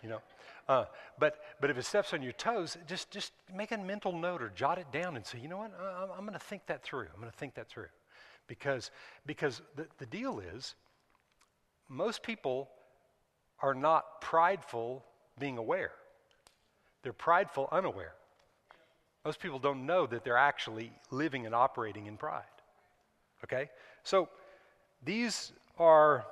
you 0.04 0.10
know. 0.10 0.20
Uh, 0.68 0.84
but 1.18 1.40
but 1.60 1.70
if 1.70 1.76
it 1.76 1.84
steps 1.84 2.12
on 2.12 2.22
your 2.22 2.32
toes, 2.32 2.78
just 2.86 3.10
just 3.10 3.32
make 3.54 3.72
a 3.72 3.78
mental 3.78 4.12
note 4.12 4.40
or 4.40 4.50
jot 4.54 4.78
it 4.78 4.92
down 4.92 5.16
and 5.16 5.26
say, 5.26 5.38
you 5.38 5.48
know 5.48 5.58
what, 5.58 5.72
I, 5.80 6.06
I'm 6.16 6.24
going 6.24 6.38
to 6.38 6.38
think 6.38 6.66
that 6.66 6.84
through. 6.84 7.08
I'm 7.12 7.20
going 7.20 7.32
to 7.32 7.36
think 7.36 7.54
that 7.54 7.68
through, 7.68 7.88
because 8.46 8.90
because 9.26 9.60
the, 9.74 9.86
the 9.98 10.06
deal 10.06 10.38
is, 10.38 10.76
most 11.88 12.22
people 12.22 12.68
are 13.60 13.74
not 13.74 14.20
prideful 14.20 15.04
being 15.38 15.58
aware. 15.58 15.92
They're 17.02 17.12
prideful 17.12 17.68
unaware. 17.72 18.14
Most 19.24 19.40
people 19.40 19.58
don't 19.58 19.86
know 19.86 20.06
that 20.06 20.22
they're 20.22 20.36
actually 20.36 20.92
living 21.10 21.46
and 21.46 21.54
operating 21.54 22.06
in 22.06 22.16
pride. 22.16 22.42
Okay? 23.42 23.70
So 24.02 24.28
these 25.04 25.52
are 25.78 26.26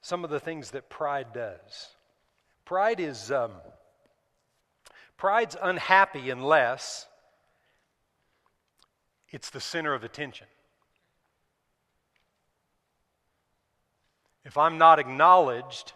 some 0.00 0.24
of 0.24 0.30
the 0.30 0.40
things 0.40 0.70
that 0.72 0.88
pride 0.88 1.28
does. 1.34 1.88
Pride 2.64 3.00
is 3.00 3.30
um, 3.30 3.50
pride's 5.16 5.56
unhappy 5.60 6.30
unless 6.30 7.06
it's 9.30 9.50
the 9.50 9.60
center 9.60 9.92
of 9.92 10.04
attention. 10.04 10.46
If 14.44 14.56
I'm 14.56 14.78
not 14.78 14.98
acknowledged 14.98 15.92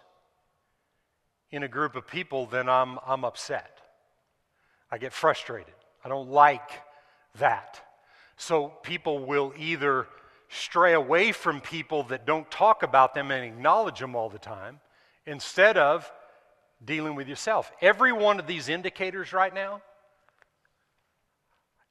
in 1.51 1.63
a 1.63 1.69
group 1.69 1.97
of 1.97 2.07
people, 2.07 2.47
then 2.47 2.69
I'm, 2.69 2.99
I'm 3.07 3.25
upset. 3.25 3.79
I 4.91 4.99
get 4.99 5.13
frustrated. 5.13 5.75
I 6.05 6.09
don't 6.09 6.31
like 6.31 6.71
that. 7.39 7.81
So 8.37 8.69
people 8.83 9.25
will 9.25 9.53
either 9.57 10.07
stray 10.49 10.95
away 10.95 11.33
from 11.33 11.61
people 11.61 12.05
that 12.05 12.27
don't 12.27 12.51
talk 12.51 12.83
about 12.83 13.15
them 13.15 13.31
and 13.31 13.45
acknowledge 13.45 13.99
them 13.99 14.17
all 14.17 14.31
the 14.31 14.39
time 14.39 14.81
instead 15.27 15.77
of 15.77 16.11
dealing 16.85 17.15
with 17.15 17.29
yourself. 17.29 17.71
Every 17.81 18.13
one 18.13 18.39
of 18.39 18.47
these 18.47 18.69
indicators 18.69 19.33
right 19.33 19.53
now, 19.53 19.83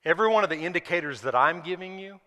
every 0.05 0.29
one 0.29 0.43
of 0.43 0.49
the 0.49 0.57
indicators 0.57 1.21
that 1.21 1.35
I'm 1.35 1.61
giving 1.61 1.99
you 1.99 2.19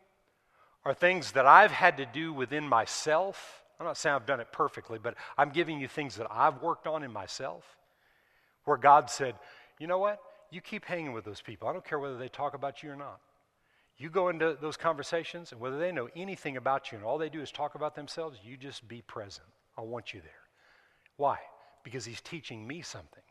are 0.85 0.95
things 0.95 1.33
that 1.33 1.47
I've 1.47 1.71
had 1.71 1.99
to 1.99 2.07
do 2.07 2.33
within 2.33 2.67
myself. 2.69 3.63
I'm 3.79 3.87
not 3.87 3.97
saying 3.97 4.15
I've 4.15 4.27
done 4.27 4.41
it 4.41 4.53
perfectly, 4.53 4.99
but 4.99 5.15
I'm 5.39 5.51
giving 5.51 5.81
you 5.81 5.89
things 5.89 6.17
that 6.17 6.27
I've 6.31 6.63
worked 6.63 6.87
on 6.87 7.03
in 7.03 7.13
myself 7.13 7.65
where 8.65 8.77
God 8.77 9.11
said, 9.11 9.35
you 9.79 9.87
know 9.87 9.99
what? 9.99 10.21
you 10.51 10.61
keep 10.61 10.85
hanging 10.85 11.13
with 11.13 11.25
those 11.25 11.41
people. 11.41 11.69
I 11.69 11.73
don't 11.73 11.85
care 11.85 11.99
whether 11.99 12.17
they 12.17 12.29
talk 12.29 12.55
about 12.55 12.83
you 12.83 12.91
or 12.91 12.97
not. 12.97 13.21
You 13.97 14.11
go 14.11 14.29
into 14.29 14.57
those 14.61 14.77
conversations, 14.77 15.53
and 15.53 15.61
whether 15.61 15.79
they 15.79 15.93
know 15.93 16.09
anything 16.17 16.57
about 16.57 16.91
you 16.91 16.99
and 16.99 17.05
all 17.05 17.19
they 17.19 17.29
do 17.29 17.41
is 17.41 17.53
talk 17.53 17.75
about 17.75 17.95
themselves, 17.95 18.39
you 18.43 18.57
just 18.57 18.87
be 18.89 19.03
present. 19.03 19.47
I 19.77 19.83
want 19.83 20.15
you 20.15 20.21
there. 20.21 20.31
Why? 21.17 21.39
Because 21.83 22.05
he's 22.05 22.21
teaching 22.21 22.67
me 22.67 22.83
something. 22.83 23.23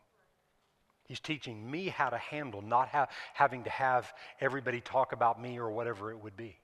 He's 1.07 1.19
teaching 1.19 1.69
me 1.69 1.87
how 1.87 2.09
to 2.09 2.17
handle, 2.17 2.61
not 2.61 2.89
ha- 2.89 3.07
having 3.33 3.63
to 3.63 3.69
have 3.71 4.13
everybody 4.39 4.79
talk 4.79 5.11
about 5.11 5.41
me 5.41 5.57
or 5.57 5.71
whatever 5.71 6.11
it 6.11 6.23
would 6.23 6.37
be. 6.37 6.55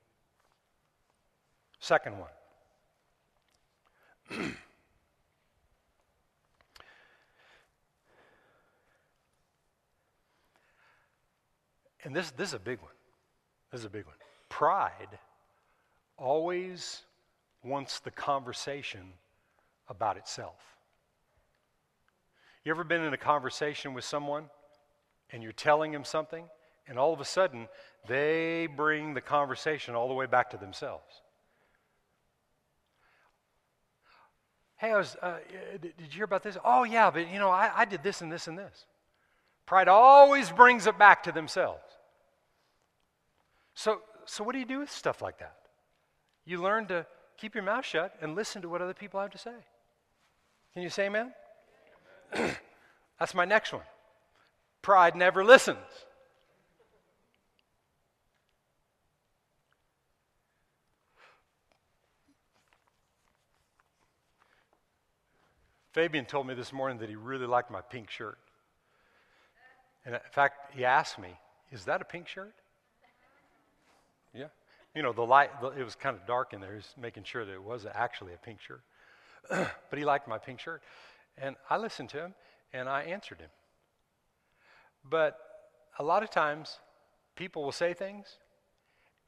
Second 1.80 2.18
one. 2.20 2.30
and 12.04 12.16
this, 12.16 12.32
this 12.32 12.50
is 12.50 12.54
a 12.54 12.60
big 12.60 12.80
one. 12.82 12.92
This 13.72 13.82
is 13.82 13.86
a 13.86 13.90
big 13.90 14.06
one. 14.06 14.16
Pride 14.50 15.18
always 16.18 17.02
wants 17.64 18.00
the 18.00 18.12
conversation 18.12 19.14
about 19.90 20.18
itself. 20.18 20.78
You 22.66 22.72
ever 22.72 22.84
been 22.84 23.04
in 23.04 23.14
a 23.14 23.18
conversation 23.18 23.94
with 23.94 24.04
someone 24.04 24.50
and 25.30 25.44
you're 25.44 25.52
telling 25.52 25.92
them 25.92 26.04
something, 26.04 26.46
and 26.88 26.98
all 26.98 27.14
of 27.14 27.22
a 27.22 27.26
sudden 27.26 27.68
they 28.08 28.68
bring 28.76 29.14
the 29.14 29.22
conversation 29.22 29.94
all 29.94 30.08
the 30.08 30.16
way 30.16 30.26
back 30.26 30.50
to 30.50 30.58
themselves? 30.58 31.22
Hey, 34.78 34.92
I 34.92 34.98
was, 34.98 35.16
uh, 35.22 35.38
did 35.80 35.94
you 36.00 36.06
hear 36.10 36.26
about 36.26 36.42
this? 36.42 36.58
Oh, 36.66 36.84
yeah, 36.84 37.12
but 37.12 37.32
you 37.32 37.38
know, 37.38 37.52
I, 37.52 37.72
I 37.76 37.86
did 37.86 38.02
this 38.02 38.22
and 38.22 38.32
this 38.32 38.48
and 38.48 38.58
this. 38.58 38.86
Pride 39.68 39.88
always 39.88 40.52
brings 40.52 40.88
it 40.88 40.98
back 40.98 41.24
to 41.24 41.32
themselves. 41.32 41.84
So, 43.76 44.02
so 44.26 44.44
what 44.44 44.54
do 44.54 44.60
you 44.60 44.66
do 44.66 44.80
with 44.80 44.92
stuff 44.92 45.22
like 45.22 45.38
that? 45.38 45.56
You 46.46 46.62
learn 46.62 46.88
to 46.88 47.06
keep 47.38 47.54
your 47.54 47.64
mouth 47.64 47.86
shut 47.86 48.16
and 48.22 48.36
listen 48.36 48.64
to 48.64 48.70
what 48.70 48.82
other 48.82 48.94
people 48.94 49.20
have 49.20 49.32
to 49.32 49.38
say. 49.38 49.56
Can 50.74 50.82
you 50.82 50.90
say 50.90 51.06
amen? 51.06 51.32
That's 53.20 53.34
my 53.34 53.46
next 53.46 53.74
one. 53.74 53.84
Pride 54.82 55.16
never 55.16 55.44
listens. 55.44 55.78
Fabian 65.96 66.26
told 66.26 66.46
me 66.46 66.54
this 66.54 66.74
morning 66.74 66.98
that 66.98 67.08
he 67.08 67.16
really 67.16 67.46
liked 67.46 67.72
my 67.72 67.80
pink 67.80 68.10
shirt. 68.10 68.38
And 70.06 70.14
in 70.14 70.22
fact, 70.34 70.76
he 70.76 70.84
asked 70.84 71.18
me, 71.18 71.30
Is 71.72 71.86
that 71.86 72.02
a 72.02 72.04
pink 72.04 72.28
shirt? 72.28 72.54
Yeah. 74.34 74.48
You 74.94 75.04
know, 75.04 75.14
the 75.14 75.22
light, 75.22 75.52
it 75.78 75.84
was 75.84 75.96
kind 75.96 76.18
of 76.18 76.28
dark 76.28 76.52
in 76.52 76.60
there. 76.60 76.72
He 76.72 76.76
was 76.76 76.94
making 77.02 77.24
sure 77.24 77.46
that 77.46 77.54
it 77.54 77.64
was 77.64 77.86
actually 77.92 78.34
a 78.34 78.38
pink 78.38 78.60
shirt. 78.60 78.82
but 79.50 79.98
he 79.98 80.04
liked 80.04 80.28
my 80.28 80.38
pink 80.38 80.60
shirt. 80.60 80.82
And 81.38 81.56
I 81.70 81.78
listened 81.78 82.10
to 82.10 82.18
him 82.18 82.34
and 82.74 82.90
I 82.90 83.04
answered 83.04 83.40
him. 83.40 83.50
But 85.08 85.38
a 86.00 86.04
lot 86.04 86.24
of 86.24 86.30
times, 86.30 86.80
people 87.36 87.64
will 87.64 87.72
say 87.72 87.94
things, 87.94 88.38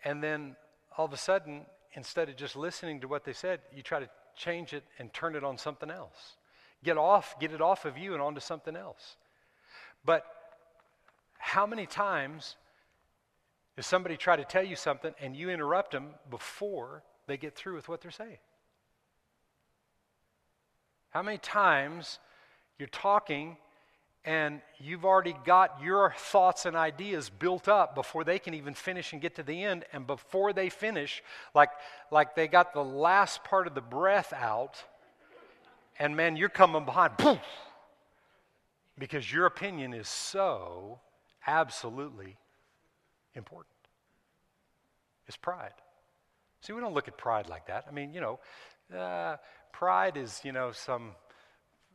and 0.04 0.24
then 0.24 0.56
all 0.98 1.06
of 1.06 1.14
a 1.14 1.18
sudden, 1.18 1.66
instead 1.94 2.30
of 2.30 2.36
just 2.36 2.56
listening 2.56 3.02
to 3.02 3.08
what 3.08 3.24
they 3.24 3.34
said, 3.34 3.62
you 3.74 3.84
try 3.84 4.00
to 4.00 4.10
change 4.36 4.74
it 4.74 4.84
and 5.00 5.14
turn 5.14 5.36
it 5.36 5.44
on 5.44 5.58
something 5.58 5.90
else. 5.90 6.36
Get 6.84 6.98
off, 6.98 7.40
get 7.40 7.52
it 7.52 7.62
off 7.62 7.86
of 7.86 7.98
you 7.98 8.14
and 8.14 8.22
onto 8.22 8.40
something 8.40 8.76
else. 8.76 9.18
But 10.06 10.26
how 11.38 11.66
many 11.66 11.86
times 11.86 12.56
does 13.76 13.86
somebody 13.86 14.18
try 14.18 14.36
to 14.36 14.46
tell 14.46 14.64
you 14.64 14.76
something 14.76 15.14
and 15.20 15.36
you 15.36 15.50
interrupt 15.50 15.92
them 15.92 16.10
before 16.30 17.04
they 17.28 17.38
get 17.38 17.56
through 17.56 17.76
with 17.76 17.90
what 17.90 18.02
they're 18.02 18.12
saying? 18.12 18.38
How 21.18 21.24
many 21.24 21.40
times 21.40 22.20
you're 22.78 22.88
talking 22.90 23.58
and 24.24 24.62
you've 24.78 25.04
already 25.04 25.34
got 25.46 25.82
your 25.82 26.14
thoughts 26.16 26.68
and 26.68 26.78
ideas 26.78 27.32
built 27.32 27.68
up 27.68 27.96
before 27.96 28.24
they 28.24 28.38
can 28.38 28.54
even 28.54 28.76
finish 28.76 29.14
and 29.14 29.20
get 29.20 29.34
to 29.38 29.42
the 29.42 29.64
end 29.64 29.84
and 29.92 30.06
before 30.06 30.54
they 30.54 30.70
finish 30.70 31.24
like 31.56 31.72
like 32.12 32.36
they 32.36 32.48
got 32.48 32.72
the 32.72 32.84
last 32.84 33.44
part 33.44 33.66
of 33.66 33.74
the 33.74 33.82
breath 33.82 34.32
out 34.32 34.84
and 35.98 36.16
man, 36.16 36.36
you're 36.36 36.50
coming 36.50 36.86
behind, 36.86 37.18
poof, 37.18 37.40
because 39.00 39.34
your 39.34 39.48
opinion 39.48 39.96
is 39.96 40.08
so 40.08 41.00
absolutely 41.48 42.38
important. 43.34 43.74
It's 45.28 45.36
pride. 45.36 45.74
See, 46.62 46.74
we 46.74 46.80
don't 46.80 46.94
look 46.94 47.08
at 47.08 47.18
pride 47.18 47.50
like 47.50 47.66
that. 47.66 47.86
I 47.90 47.92
mean, 47.92 48.14
you 48.14 48.22
know, 48.22 48.40
uh, 48.96 49.38
pride 49.78 50.18
is, 50.18 50.42
you 50.44 50.52
know, 50.52 50.72
some 50.72 51.12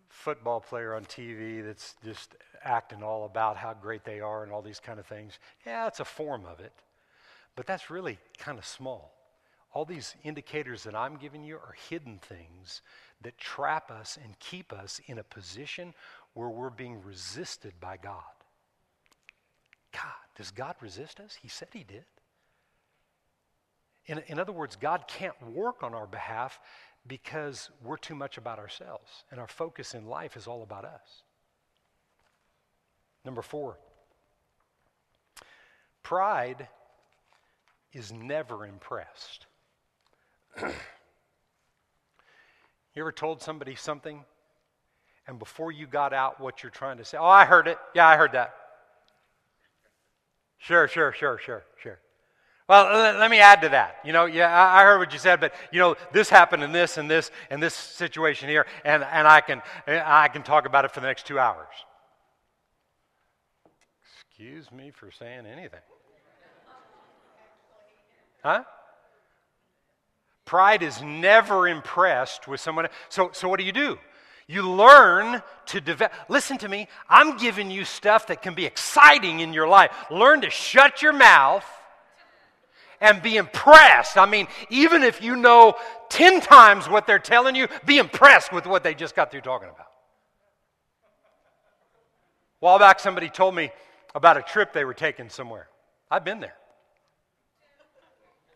football 0.09 0.61
player 0.61 0.95
on 0.95 1.05
TV 1.05 1.65
that's 1.65 1.97
just 2.05 2.37
acting 2.63 3.03
all 3.03 3.25
about 3.25 3.57
how 3.57 3.75
great 3.75 4.05
they 4.05 4.21
are 4.21 4.45
and 4.45 4.53
all 4.53 4.63
these 4.63 4.79
kind 4.79 5.01
of 5.01 5.07
things. 5.07 5.41
Yeah, 5.67 5.89
it's 5.89 5.99
a 5.99 6.05
form 6.05 6.45
of 6.47 6.61
it, 6.61 6.73
but 7.57 7.67
that's 7.67 7.91
really 7.91 8.19
kind 8.39 8.57
of 8.57 8.65
small. 8.65 9.13
All 9.75 9.85
these 9.85 10.15
indicators 10.23 10.85
that 10.85 10.95
I'm 10.95 11.17
giving 11.17 11.43
you 11.43 11.57
are 11.57 11.75
hidden 11.91 12.21
things 12.23 12.83
that 13.23 13.37
trap 13.37 13.91
us 13.91 14.17
and 14.23 14.39
keep 14.39 14.73
us 14.73 15.01
in 15.07 15.19
a 15.19 15.25
position 15.25 15.93
where 16.35 16.51
we're 16.51 16.71
being 16.71 17.03
resisted 17.03 17.73
by 17.81 17.97
God. 17.97 18.23
God, 19.93 20.03
does 20.37 20.53
God 20.53 20.77
resist 20.81 21.19
us? 21.19 21.37
He 21.41 21.49
said 21.49 21.69
He 21.73 21.83
did. 21.83 22.05
In, 24.07 24.19
in 24.27 24.39
other 24.39 24.53
words, 24.53 24.77
God 24.77 25.05
can't 25.07 25.41
work 25.53 25.83
on 25.83 25.95
our 25.95 26.07
behalf 26.07 26.59
because 27.07 27.71
we're 27.83 27.97
too 27.97 28.15
much 28.15 28.39
about 28.39 28.59
ourselves, 28.59 29.25
and 29.31 29.41
our 29.41 29.49
focus 29.49 29.95
in 29.95 30.07
life 30.07 30.37
is 30.37 30.47
all 30.47 30.63
about 30.63 30.85
us. 30.85 31.23
Number 33.25 33.43
four, 33.43 33.79
pride 36.03 36.69
is 37.93 38.13
never 38.13 38.67
impressed. 38.67 39.47
You 42.95 43.03
ever 43.03 43.13
told 43.13 43.41
somebody 43.41 43.75
something 43.75 44.23
and 45.27 45.39
before 45.39 45.73
you 45.73 45.87
got 45.87 46.13
out 46.13 46.41
what 46.41 46.63
you're 46.63 46.71
trying 46.71 46.99
to 46.99 47.05
say, 47.05 47.17
oh, 47.17 47.25
I 47.25 47.45
heard 47.45 47.69
it. 47.69 47.79
Yeah, 47.95 48.07
I 48.07 48.17
heard 48.17 48.33
that. 48.33 48.55
Sure, 50.59 50.89
sure, 50.89 51.13
sure, 51.13 51.39
sure, 51.39 51.65
sure. 51.81 52.01
Well, 52.69 53.19
let 53.19 53.31
me 53.31 53.41
add 53.41 53.63
to 53.63 53.69
that. 53.71 53.97
You 54.05 54.13
know, 54.13 54.25
yeah, 54.27 54.49
I 54.49 54.83
heard 54.85 54.99
what 54.99 55.13
you 55.13 55.19
said, 55.19 55.41
but 55.41 55.53
you 55.73 55.79
know, 55.79 55.97
this 56.13 56.29
happened 56.29 56.63
in 56.63 56.73
this 56.73 56.97
and 56.97 57.11
this 57.11 57.31
and 57.51 57.63
this 57.63 57.75
situation 57.75 58.49
here, 58.49 58.67
and, 58.85 59.03
and 59.03 59.27
I 59.27 59.41
can 59.41 59.63
I 59.87 60.29
can 60.29 60.43
talk 60.43 60.67
about 60.67 60.85
it 60.85 60.93
for 60.93 61.01
the 61.01 61.07
next 61.07 61.27
two 61.27 61.39
hours. 61.39 61.67
Excuse 64.31 64.71
me 64.73 64.91
for 64.91 65.11
saying 65.11 65.47
anything. 65.47 65.81
Huh? 68.43 68.65
Pride 70.45 70.83
is 70.83 71.01
never 71.01 71.69
impressed 71.69 72.49
with 72.49 72.61
someone. 72.61 72.89
So, 73.09 73.31
so 73.33 73.49
what 73.49 73.59
do 73.59 73.65
you 73.65 73.73
do? 73.73 73.99
You 74.49 74.69
learn 74.69 75.43
to 75.67 75.81
develop. 75.81 76.13
Listen 76.29 76.59
to 76.59 76.69
me. 76.69 76.89
I'm 77.09 77.37
giving 77.37 77.71
you 77.71 77.85
stuff 77.85 78.27
that 78.27 78.43
can 78.43 78.55
be 78.55 78.67
exciting 78.67 79.41
in 79.41 79.53
your 79.53 79.69
life. 79.69 79.93
Learn 80.11 80.41
to 80.41 80.51
shut 80.51 81.03
your 81.03 81.13
mouth 81.13 81.65
and 83.03 83.21
be 83.21 83.37
impressed. 83.37 84.17
I 84.17 84.25
mean, 84.25 84.47
even 84.71 85.03
if 85.03 85.21
you 85.21 85.37
know 85.37 85.75
10 86.09 86.41
times 86.41 86.89
what 86.89 87.07
they're 87.07 87.19
telling 87.19 87.55
you, 87.55 87.69
be 87.85 87.99
impressed 87.99 88.53
with 88.53 88.65
what 88.65 88.83
they 88.83 88.95
just 88.95 89.15
got 89.15 89.31
through 89.31 89.43
talking 89.43 89.69
about. 89.69 89.89
A 92.61 92.65
while 92.65 92.79
back, 92.79 93.01
somebody 93.01 93.29
told 93.29 93.55
me 93.55 93.71
about 94.15 94.37
a 94.37 94.43
trip 94.43 94.73
they 94.73 94.85
were 94.85 94.95
taking 94.95 95.29
somewhere. 95.29 95.69
I've 96.11 96.25
been 96.25 96.41
there. 96.41 96.55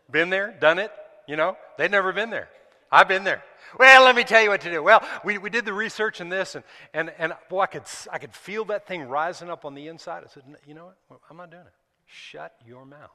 Been 0.09 0.29
there, 0.29 0.55
done 0.59 0.79
it, 0.79 0.91
you 1.27 1.35
know, 1.35 1.57
they'd 1.77 1.91
never 1.91 2.13
been 2.13 2.29
there. 2.29 2.47
I've 2.89 3.09
been 3.09 3.25
there. 3.25 3.43
Well, 3.77 4.05
let 4.05 4.15
me 4.15 4.23
tell 4.23 4.41
you 4.41 4.49
what 4.49 4.61
to 4.61 4.71
do. 4.71 4.81
Well, 4.81 5.03
we, 5.25 5.37
we 5.37 5.49
did 5.49 5.65
the 5.65 5.73
research 5.73 6.21
in 6.21 6.29
this, 6.29 6.55
and, 6.55 6.63
and, 6.93 7.11
and 7.17 7.33
boy, 7.49 7.63
I 7.63 7.65
could, 7.65 7.83
I 8.09 8.17
could 8.17 8.33
feel 8.33 8.63
that 8.65 8.87
thing 8.87 9.03
rising 9.03 9.49
up 9.49 9.65
on 9.65 9.75
the 9.75 9.89
inside. 9.89 10.23
I 10.23 10.29
said, 10.29 10.43
you 10.65 10.73
know 10.73 10.93
what? 11.09 11.19
I'm 11.29 11.35
not 11.35 11.51
doing 11.51 11.63
it. 11.63 11.73
Shut 12.05 12.55
your 12.65 12.85
mouth. 12.85 13.11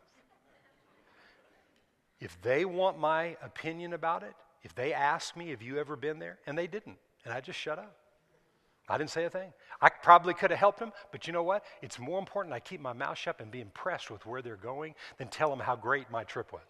If 2.22 2.40
they 2.40 2.64
want 2.64 3.00
my 3.00 3.36
opinion 3.42 3.94
about 3.94 4.22
it, 4.22 4.32
if 4.62 4.76
they 4.76 4.92
ask 4.92 5.36
me, 5.36 5.50
have 5.50 5.60
you 5.60 5.80
ever 5.80 5.96
been 5.96 6.20
there? 6.20 6.38
And 6.46 6.56
they 6.56 6.68
didn't. 6.68 6.98
And 7.24 7.34
I 7.34 7.40
just 7.40 7.58
shut 7.58 7.80
up. 7.80 7.96
I 8.88 8.96
didn't 8.96 9.10
say 9.10 9.24
a 9.24 9.30
thing. 9.30 9.52
I 9.80 9.88
probably 9.88 10.32
could 10.32 10.50
have 10.50 10.58
helped 10.60 10.78
them, 10.78 10.92
but 11.10 11.26
you 11.26 11.32
know 11.32 11.42
what? 11.42 11.64
It's 11.82 11.98
more 11.98 12.20
important 12.20 12.54
I 12.54 12.60
keep 12.60 12.80
my 12.80 12.92
mouth 12.92 13.18
shut 13.18 13.40
and 13.40 13.50
be 13.50 13.60
impressed 13.60 14.08
with 14.08 14.24
where 14.24 14.40
they're 14.40 14.54
going 14.54 14.94
than 15.18 15.26
tell 15.26 15.50
them 15.50 15.58
how 15.58 15.74
great 15.74 16.12
my 16.12 16.22
trip 16.22 16.52
was. 16.52 16.62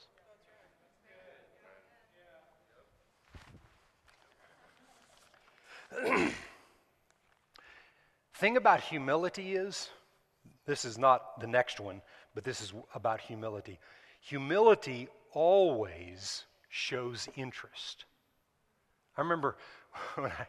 thing 8.37 8.57
about 8.57 8.81
humility 8.81 9.55
is 9.55 9.91
this 10.65 10.87
is 10.87 10.97
not 10.97 11.38
the 11.43 11.47
next 11.47 11.79
one, 11.79 12.01
but 12.35 12.43
this 12.43 12.62
is 12.62 12.73
about 12.95 13.21
humility. 13.21 13.79
Humility 14.23 15.09
always 15.33 16.45
shows 16.69 17.29
interest. 17.37 18.05
I 19.17 19.21
remember 19.21 19.57
when 20.15 20.31
I 20.31 20.47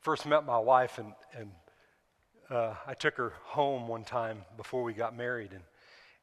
first 0.00 0.26
met 0.26 0.44
my 0.44 0.58
wife, 0.58 0.98
and, 0.98 1.12
and 1.36 1.50
uh, 2.50 2.74
I 2.86 2.94
took 2.94 3.16
her 3.16 3.34
home 3.44 3.88
one 3.88 4.04
time 4.04 4.42
before 4.56 4.82
we 4.82 4.94
got 4.94 5.16
married, 5.16 5.52
and, 5.52 5.62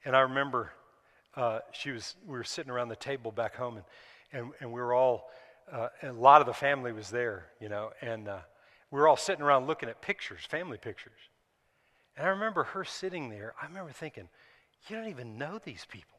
and 0.03 0.15
I 0.15 0.21
remember 0.21 0.71
uh, 1.35 1.59
she 1.71 1.91
was 1.91 2.15
we 2.25 2.33
were 2.37 2.43
sitting 2.43 2.71
around 2.71 2.89
the 2.89 2.95
table 2.95 3.31
back 3.31 3.55
home, 3.55 3.77
and, 3.77 3.85
and, 4.33 4.51
and 4.59 4.71
we 4.71 4.81
were 4.81 4.93
all 4.93 5.29
uh, 5.71 5.89
a 6.03 6.11
lot 6.11 6.41
of 6.41 6.47
the 6.47 6.53
family 6.53 6.91
was 6.91 7.09
there, 7.09 7.45
you 7.59 7.69
know, 7.69 7.91
and 8.01 8.27
uh, 8.27 8.39
we 8.91 8.99
were 8.99 9.07
all 9.07 9.17
sitting 9.17 9.43
around 9.43 9.67
looking 9.67 9.89
at 9.89 10.01
pictures, 10.01 10.41
family 10.47 10.77
pictures. 10.77 11.29
And 12.17 12.25
I 12.25 12.29
remember 12.29 12.63
her 12.63 12.83
sitting 12.83 13.29
there. 13.29 13.53
I 13.61 13.65
remember 13.65 13.91
thinking, 13.91 14.29
you 14.87 14.95
don't 14.95 15.09
even 15.09 15.37
know 15.37 15.59
these 15.63 15.85
people. 15.89 16.14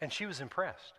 And 0.00 0.12
she 0.12 0.26
was 0.26 0.40
impressed. 0.40 0.94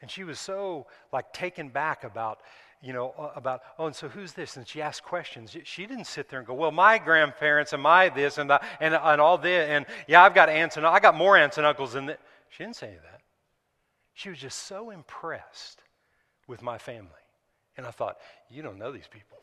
And 0.00 0.10
she 0.10 0.24
was 0.24 0.38
so 0.38 0.86
like 1.12 1.32
taken 1.32 1.68
back 1.68 2.04
about, 2.04 2.40
you 2.82 2.92
know, 2.92 3.14
about, 3.36 3.60
oh, 3.78 3.86
and 3.86 3.94
so 3.94 4.08
who's 4.08 4.32
this? 4.32 4.56
And 4.56 4.66
she 4.66 4.80
asked 4.80 5.02
questions. 5.02 5.54
She 5.64 5.86
didn't 5.86 6.06
sit 6.06 6.28
there 6.30 6.38
and 6.38 6.48
go, 6.48 6.54
well, 6.54 6.72
my 6.72 6.98
grandparents 6.98 7.72
and 7.72 7.82
my 7.82 8.08
this 8.08 8.38
and, 8.38 8.48
the, 8.48 8.60
and, 8.80 8.94
and 8.94 9.20
all 9.20 9.36
this. 9.36 9.68
And 9.68 9.84
yeah, 10.08 10.22
I've 10.22 10.34
got 10.34 10.48
aunts 10.48 10.76
and 10.78 10.86
I 10.86 11.00
got 11.00 11.14
more 11.14 11.36
aunts 11.36 11.58
and 11.58 11.66
uncles 11.66 11.92
than. 11.92 12.14
She 12.48 12.64
didn't 12.64 12.76
say 12.76 12.96
that. 13.02 13.20
She 14.14 14.28
was 14.28 14.38
just 14.38 14.60
so 14.60 14.90
impressed 14.90 15.82
with 16.46 16.62
my 16.62 16.78
family. 16.78 17.08
And 17.76 17.86
I 17.86 17.90
thought, 17.90 18.18
you 18.50 18.62
don't 18.62 18.78
know 18.78 18.92
these 18.92 19.08
people. 19.08 19.38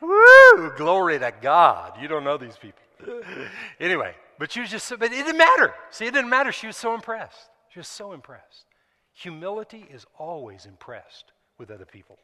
Woo! 0.00 0.72
Glory 0.76 1.18
to 1.18 1.32
God. 1.42 2.00
You 2.00 2.08
don't 2.08 2.24
know 2.24 2.36
these 2.36 2.56
people. 2.56 2.82
anyway, 3.80 4.14
but 4.38 4.52
she 4.52 4.60
was 4.60 4.70
just, 4.70 4.88
but 4.90 5.04
it 5.04 5.10
didn't 5.10 5.36
matter. 5.36 5.74
See, 5.90 6.06
it 6.06 6.14
didn't 6.14 6.30
matter. 6.30 6.52
She 6.52 6.66
was 6.66 6.76
so 6.76 6.94
impressed. 6.94 7.50
She 7.68 7.78
was 7.78 7.88
so 7.88 8.12
impressed. 8.12 8.66
Humility 9.12 9.86
is 9.90 10.06
always 10.18 10.66
impressed 10.66 11.32
with 11.58 11.70
other 11.70 11.84
people 11.84 12.18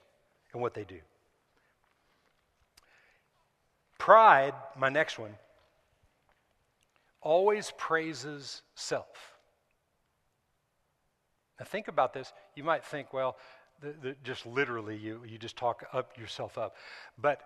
and 0.52 0.62
what 0.62 0.74
they 0.74 0.84
do. 0.84 1.00
pride, 3.98 4.54
my 4.76 4.88
next 4.88 5.18
one, 5.18 5.34
always 7.20 7.72
praises 7.76 8.62
self. 8.74 9.36
Now, 11.58 11.66
think 11.66 11.88
about 11.88 12.12
this. 12.12 12.32
You 12.54 12.64
might 12.64 12.84
think, 12.84 13.12
well, 13.12 13.36
the, 13.80 13.94
the, 14.00 14.16
just 14.22 14.46
literally, 14.46 14.96
you, 14.96 15.22
you 15.26 15.38
just 15.38 15.56
talk 15.56 15.84
up 15.92 16.16
yourself 16.18 16.56
up. 16.56 16.76
But 17.18 17.40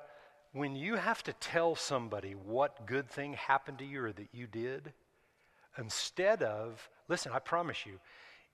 when 0.53 0.75
you 0.75 0.97
have 0.97 1.23
to 1.25 1.33
tell 1.35 1.75
somebody 1.75 2.33
what 2.33 2.87
good 2.87 3.09
thing 3.09 3.35
happened 3.35 3.79
to 3.79 3.85
you 3.85 4.05
or 4.05 4.13
that 4.13 4.29
you 4.33 4.47
did, 4.47 4.93
instead 5.79 6.43
of, 6.43 6.89
listen, 7.09 7.33
I 7.33 7.39
promise 7.39 7.87
you, 7.87 8.01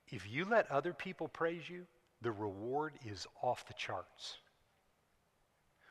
if 0.09 0.29
you 0.29 0.45
let 0.45 0.69
other 0.71 0.93
people 0.93 1.27
praise 1.27 1.69
you, 1.69 1.85
the 2.21 2.31
reward 2.31 2.93
is 3.05 3.27
off 3.41 3.67
the 3.67 3.73
charts. 3.73 4.37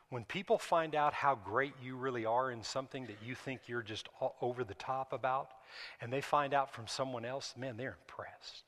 When 0.09 0.25
people 0.25 0.59
find 0.59 0.95
out 0.95 1.13
how 1.13 1.35
great 1.35 1.75
you 1.83 1.97
really 1.97 2.25
are 2.25 2.53
in 2.53 2.63
something 2.63 3.07
that 3.07 3.19
you 3.25 3.35
think 3.35 3.63
you're 3.67 3.83
just 3.83 4.09
over 4.41 4.63
the 4.63 4.75
top 4.75 5.13
about, 5.13 5.49
and 6.01 6.13
they 6.13 6.21
find 6.21 6.55
out 6.55 6.73
from 6.73 6.87
someone 6.87 7.25
else, 7.25 7.55
man, 7.57 7.77
they're 7.77 7.97
impressed. 8.01 8.63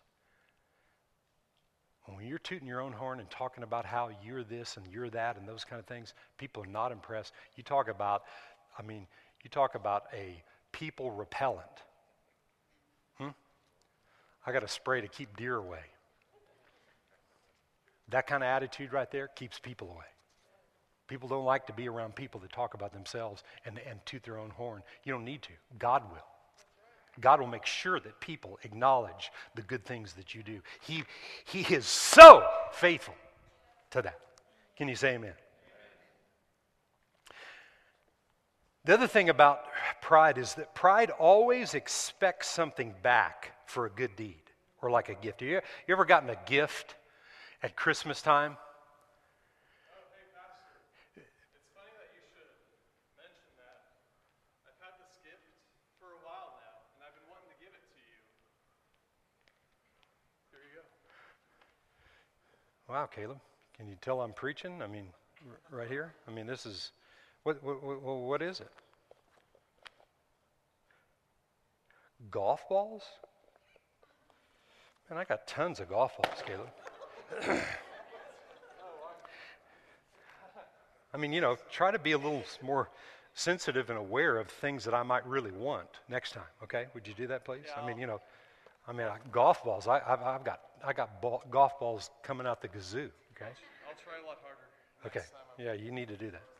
When 2.14 2.26
you're 2.26 2.38
tooting 2.38 2.66
your 2.66 2.80
own 2.80 2.92
horn 2.92 3.20
and 3.20 3.30
talking 3.30 3.62
about 3.62 3.84
how 3.84 4.10
you're 4.24 4.42
this 4.42 4.76
and 4.76 4.86
you're 4.90 5.10
that 5.10 5.36
and 5.36 5.46
those 5.46 5.64
kind 5.64 5.78
of 5.78 5.86
things, 5.86 6.14
people 6.38 6.62
are 6.62 6.66
not 6.66 6.90
impressed. 6.90 7.32
You 7.56 7.62
talk 7.62 7.88
about, 7.88 8.22
I 8.78 8.82
mean, 8.82 9.06
you 9.42 9.50
talk 9.50 9.74
about 9.74 10.04
a 10.12 10.42
people 10.72 11.10
repellent. 11.10 11.66
Hmm? 13.18 13.28
I 14.46 14.52
got 14.52 14.64
a 14.64 14.68
spray 14.68 15.00
to 15.00 15.08
keep 15.08 15.36
deer 15.36 15.56
away. 15.56 15.82
That 18.08 18.26
kind 18.26 18.42
of 18.42 18.46
attitude 18.46 18.92
right 18.92 19.10
there 19.10 19.28
keeps 19.28 19.58
people 19.58 19.90
away. 19.90 20.06
People 21.08 21.28
don't 21.28 21.44
like 21.44 21.66
to 21.66 21.72
be 21.72 21.88
around 21.88 22.14
people 22.14 22.40
that 22.40 22.52
talk 22.52 22.74
about 22.74 22.92
themselves 22.92 23.42
and, 23.64 23.80
and 23.88 23.98
toot 24.06 24.22
their 24.22 24.38
own 24.38 24.50
horn. 24.50 24.82
You 25.04 25.12
don't 25.12 25.24
need 25.24 25.42
to. 25.42 25.52
God 25.78 26.04
will. 26.10 26.26
God 27.20 27.40
will 27.40 27.46
make 27.46 27.66
sure 27.66 28.00
that 28.00 28.20
people 28.20 28.58
acknowledge 28.62 29.30
the 29.54 29.62
good 29.62 29.84
things 29.84 30.12
that 30.14 30.34
you 30.34 30.42
do. 30.42 30.60
He, 30.82 31.04
he 31.44 31.60
is 31.74 31.86
so 31.86 32.46
faithful 32.72 33.14
to 33.90 34.02
that. 34.02 34.18
Can 34.76 34.88
you 34.88 34.96
say 34.96 35.14
amen? 35.14 35.34
The 38.84 38.94
other 38.94 39.06
thing 39.06 39.28
about 39.28 39.60
pride 40.00 40.38
is 40.38 40.54
that 40.54 40.74
pride 40.74 41.10
always 41.10 41.74
expects 41.74 42.48
something 42.48 42.94
back 43.02 43.52
for 43.66 43.84
a 43.84 43.90
good 43.90 44.16
deed 44.16 44.40
or 44.80 44.90
like 44.90 45.08
a 45.08 45.14
gift. 45.14 45.42
You, 45.42 45.48
you 45.48 45.60
ever 45.88 46.04
gotten 46.04 46.30
a 46.30 46.38
gift 46.46 46.94
at 47.62 47.76
Christmas 47.76 48.22
time? 48.22 48.56
Wow, 62.88 63.06
Caleb, 63.06 63.38
can 63.76 63.86
you 63.86 63.96
tell 64.00 64.22
I'm 64.22 64.32
preaching? 64.32 64.80
I 64.80 64.86
mean, 64.86 65.08
r- 65.46 65.78
right 65.80 65.88
here? 65.88 66.14
I 66.26 66.30
mean, 66.30 66.46
this 66.46 66.64
is, 66.64 66.92
what, 67.42 67.62
what, 67.62 67.82
what, 67.82 68.00
what 68.02 68.40
is 68.40 68.60
it? 68.60 68.70
Golf 72.30 72.66
balls? 72.68 73.02
Man, 75.10 75.18
I 75.18 75.24
got 75.24 75.46
tons 75.46 75.80
of 75.80 75.90
golf 75.90 76.16
balls, 76.16 76.42
Caleb. 76.46 76.68
I 81.12 81.16
mean, 81.18 81.34
you 81.34 81.42
know, 81.42 81.56
try 81.70 81.90
to 81.90 81.98
be 81.98 82.12
a 82.12 82.18
little 82.18 82.42
more 82.62 82.88
sensitive 83.34 83.90
and 83.90 83.98
aware 83.98 84.38
of 84.38 84.48
things 84.48 84.84
that 84.84 84.94
I 84.94 85.02
might 85.02 85.26
really 85.26 85.50
want 85.52 85.88
next 86.08 86.32
time. 86.32 86.42
Okay, 86.62 86.86
would 86.94 87.06
you 87.06 87.12
do 87.14 87.26
that, 87.26 87.44
please? 87.44 87.64
Yeah, 87.66 87.82
I 87.82 87.86
mean, 87.86 87.98
you 87.98 88.06
know, 88.06 88.22
I 88.86 88.92
mean, 88.92 89.06
golf 89.30 89.62
balls. 89.62 89.86
I, 89.86 90.00
have 90.00 90.22
I've 90.22 90.44
got 90.44 90.60
I 90.84 90.92
got 90.92 91.20
ball, 91.20 91.42
golf 91.50 91.78
balls 91.78 92.10
coming 92.22 92.46
out 92.46 92.62
the 92.62 92.68
gazoo. 92.68 93.10
Okay. 93.36 93.50
I'll 93.86 93.94
try 94.02 94.18
a 94.22 94.26
lot 94.26 94.38
harder. 94.42 94.66
Okay. 95.06 95.24
Yeah, 95.58 95.72
you 95.72 95.90
need 95.92 96.08
to 96.08 96.16
do 96.16 96.30
that. 96.30 96.42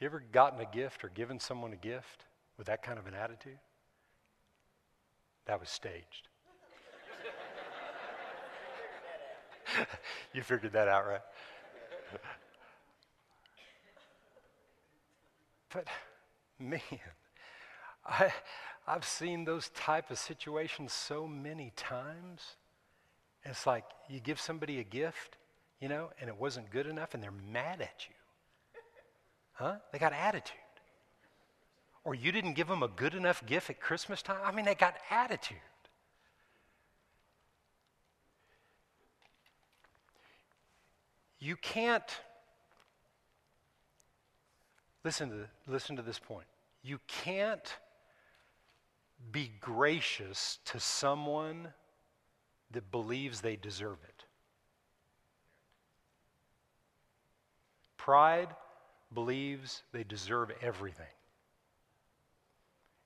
You 0.00 0.06
ever 0.06 0.24
gotten 0.32 0.60
a 0.60 0.66
gift 0.66 1.04
or 1.04 1.10
given 1.10 1.38
someone 1.38 1.72
a 1.72 1.76
gift 1.76 2.24
with 2.58 2.66
that 2.66 2.82
kind 2.82 2.98
of 2.98 3.06
an 3.06 3.14
attitude? 3.14 3.58
That 5.46 5.60
was 5.60 5.70
staged. 5.70 6.26
you 10.34 10.42
figured 10.42 10.72
that 10.72 10.88
out, 10.88 11.06
right? 11.06 11.20
but 15.72 15.86
man, 16.62 16.80
I, 18.06 18.32
I've 18.86 19.04
seen 19.04 19.44
those 19.44 19.68
type 19.70 20.10
of 20.10 20.18
situations 20.18 20.92
so 20.92 21.26
many 21.26 21.72
times. 21.76 22.56
It's 23.44 23.66
like 23.66 23.84
you 24.08 24.20
give 24.20 24.40
somebody 24.40 24.80
a 24.80 24.84
gift, 24.84 25.36
you 25.80 25.88
know, 25.88 26.10
and 26.20 26.28
it 26.28 26.36
wasn't 26.36 26.70
good 26.70 26.86
enough, 26.86 27.14
and 27.14 27.22
they're 27.22 27.30
mad 27.30 27.80
at 27.80 28.06
you. 28.08 28.14
Huh? 29.54 29.76
They 29.92 29.98
got 29.98 30.12
attitude. 30.12 30.56
Or 32.04 32.14
you 32.14 32.32
didn't 32.32 32.54
give 32.54 32.66
them 32.66 32.82
a 32.82 32.88
good 32.88 33.14
enough 33.14 33.44
gift 33.46 33.70
at 33.70 33.80
Christmas 33.80 34.22
time. 34.22 34.40
I 34.44 34.50
mean, 34.50 34.64
they 34.64 34.74
got 34.74 34.96
attitude. 35.10 35.58
You 41.38 41.56
can't 41.56 42.04
Listen 45.04 45.30
to, 45.30 45.48
listen 45.66 45.96
to 45.96 46.02
this 46.02 46.18
point. 46.18 46.46
You 46.82 46.98
can't 47.06 47.76
be 49.30 49.50
gracious 49.60 50.58
to 50.66 50.80
someone 50.80 51.68
that 52.70 52.90
believes 52.90 53.40
they 53.40 53.56
deserve 53.56 53.98
it. 54.04 54.24
Pride 57.96 58.48
believes 59.14 59.82
they 59.92 60.04
deserve 60.04 60.50
everything. 60.60 61.06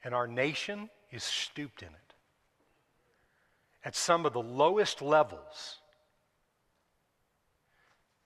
And 0.05 0.15
our 0.15 0.27
nation 0.27 0.89
is 1.11 1.23
stooped 1.23 1.83
in 1.83 1.89
it. 1.89 2.15
At 3.85 3.95
some 3.95 4.25
of 4.25 4.33
the 4.33 4.43
lowest 4.43 5.03
levels, 5.03 5.79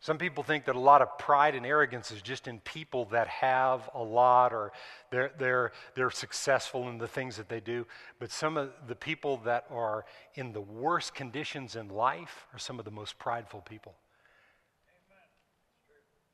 some 0.00 0.16
people 0.16 0.42
think 0.42 0.64
that 0.64 0.76
a 0.76 0.80
lot 0.80 1.02
of 1.02 1.18
pride 1.18 1.54
and 1.54 1.66
arrogance 1.66 2.10
is 2.10 2.22
just 2.22 2.48
in 2.48 2.60
people 2.60 3.04
that 3.06 3.28
have 3.28 3.90
a 3.94 4.02
lot 4.02 4.54
or 4.54 4.72
they're, 5.10 5.30
they're, 5.38 5.72
they're 5.94 6.10
successful 6.10 6.88
in 6.88 6.96
the 6.96 7.06
things 7.06 7.36
that 7.36 7.50
they 7.50 7.60
do. 7.60 7.86
But 8.18 8.32
some 8.32 8.56
of 8.56 8.70
the 8.88 8.94
people 8.94 9.42
that 9.44 9.66
are 9.70 10.06
in 10.34 10.54
the 10.54 10.60
worst 10.62 11.14
conditions 11.14 11.76
in 11.76 11.90
life 11.90 12.46
are 12.54 12.58
some 12.58 12.78
of 12.78 12.86
the 12.86 12.90
most 12.90 13.18
prideful 13.18 13.60
people. 13.60 13.94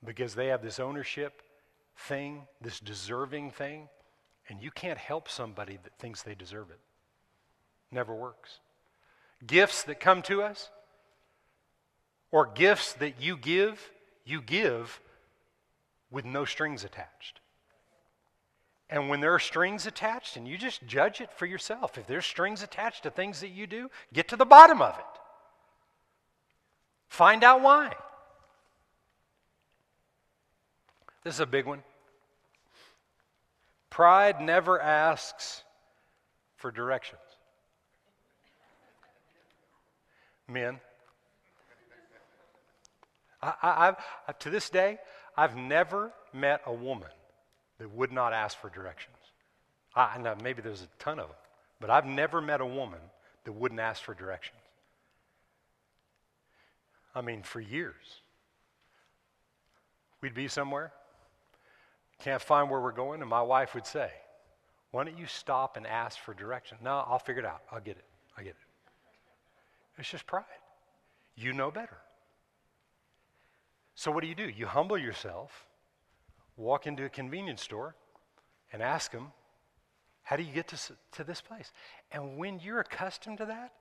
Because 0.05 0.37
they 0.37 0.47
have 0.47 0.63
this 0.63 0.79
ownership 0.79 1.43
thing, 1.97 2.47
this 2.61 2.79
deserving 2.79 3.51
thing, 3.51 3.89
and 4.49 4.63
you 4.63 4.71
can't 4.71 4.99
help 4.99 5.29
somebody 5.29 5.77
that 5.83 5.99
thinks 5.99 6.23
they 6.23 6.37
deserve 6.37 6.71
it. 6.71 6.79
Never 7.91 8.15
works. 8.15 8.61
Gifts 9.45 9.83
that 9.85 9.99
come 9.99 10.23
to 10.23 10.43
us, 10.43 10.71
or 12.31 12.47
gifts 12.47 12.93
that 12.95 13.21
you 13.21 13.37
give, 13.37 13.91
you 14.25 14.43
give 14.43 15.01
with 16.11 16.25
no 16.25 16.45
strings 16.45 16.85
attached. 16.85 17.41
And 18.89 19.09
when 19.09 19.21
there 19.21 19.35
are 19.35 19.41
strings 19.41 19.87
attached, 19.87 20.37
and 20.37 20.47
you 20.47 20.57
just 20.57 20.87
judge 20.87 21.21
it 21.21 21.33
for 21.33 21.47
yourself, 21.47 21.99
if 21.99 22.07
there's 22.07 22.27
strings 22.27 22.63
attached 22.63 23.03
to 23.03 23.11
things 23.11 23.41
that 23.41 23.49
you 23.49 23.67
do, 23.67 23.91
get 24.13 24.29
to 24.29 24.37
the 24.37 24.45
bottom 24.45 24.81
of 24.81 24.97
it. 24.97 25.05
Find 27.09 27.43
out 27.43 27.63
why. 27.63 27.95
This 31.25 31.35
is 31.35 31.41
a 31.41 31.47
big 31.47 31.67
one. 31.67 31.83
Pride 33.91 34.41
never 34.41 34.81
asks 34.81 35.65
for 36.57 36.71
directions. 36.71 37.21
Men, 40.47 40.79
I, 43.63 43.87
have 43.87 43.99
uh, 44.29 44.33
to 44.33 44.51
this 44.51 44.71
day, 44.71 44.99
I've 45.37 45.57
never 45.57 46.13
met 46.33 46.63
a 46.67 46.73
woman 46.73 47.09
that 47.79 47.91
would 47.91 48.13
not 48.13 48.33
ask 48.33 48.59
for 48.59 48.71
directions. 48.71 49.17
I 49.95 50.19
know 50.19 50.35
maybe 50.43 50.63
there's 50.63 50.83
a 50.83 50.89
ton 50.99 51.19
of 51.19 51.29
them, 51.29 51.37
but 51.81 51.91
I've 51.91 52.05
never 52.07 52.41
met 52.41 52.61
a 52.61 52.67
woman 52.67 53.01
that 53.45 53.53
wouldn't 53.53 53.81
ask 53.81 54.03
for 54.03 54.15
directions. 54.15 54.61
I 57.15 57.23
mean, 57.23 57.43
for 57.43 57.61
years. 57.61 58.21
We'd 60.21 60.35
be 60.35 60.49
somewhere, 60.49 60.93
can't 62.21 62.43
find 62.43 62.71
where 62.71 62.81
we're 62.81 62.93
going, 62.93 63.21
and 63.21 63.31
my 63.31 63.43
wife 63.43 63.75
would 63.75 63.87
say, 63.87 64.11
Why 64.91 65.05
don't 65.05 65.19
you 65.19 65.27
stop 65.27 65.77
and 65.77 65.87
ask 65.87 66.19
for 66.19 66.35
directions? 66.35 66.81
No, 66.83 67.05
I'll 67.07 67.19
figure 67.19 67.43
it 67.43 67.47
out. 67.47 67.63
I'll 67.71 67.81
get 67.81 67.97
it. 67.97 68.05
I 68.37 68.43
get 68.43 68.51
it. 68.51 68.57
It's 69.99 70.11
just 70.11 70.27
pride. 70.27 70.45
you 71.37 71.53
know 71.53 71.71
better. 71.71 71.97
So, 73.97 74.11
what 74.11 74.21
do 74.21 74.29
you 74.29 74.35
do? 74.35 74.49
You 74.49 74.67
humble 74.67 74.99
yourself, 74.99 75.67
walk 76.57 76.87
into 76.87 77.07
a 77.07 77.09
convenience 77.09 77.63
store, 77.63 77.97
and 78.71 78.83
ask 78.83 79.11
them, 79.11 79.33
How 80.23 80.37
do 80.37 80.43
you 80.43 80.53
get 80.53 80.69
to, 80.69 80.77
to 81.13 81.25
this 81.25 81.41
place? 81.41 81.73
And 82.13 82.37
when 82.37 82.61
you're 82.61 82.81
accustomed 82.81 83.39
to 83.39 83.47
that, 83.47 83.73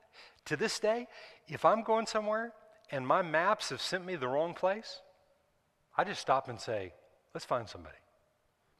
to 0.46 0.56
this 0.56 0.80
day, 0.80 1.06
if 1.48 1.66
I'm 1.66 1.82
going 1.82 2.06
somewhere 2.06 2.52
and 2.90 3.06
my 3.06 3.20
maps 3.20 3.68
have 3.68 3.82
sent 3.82 4.06
me 4.06 4.16
the 4.16 4.26
wrong 4.26 4.54
place, 4.54 5.00
I 5.98 6.04
just 6.04 6.22
stop 6.22 6.48
and 6.48 6.58
say, 6.58 6.94
Let's 7.34 7.44
find 7.44 7.68
somebody. 7.68 7.98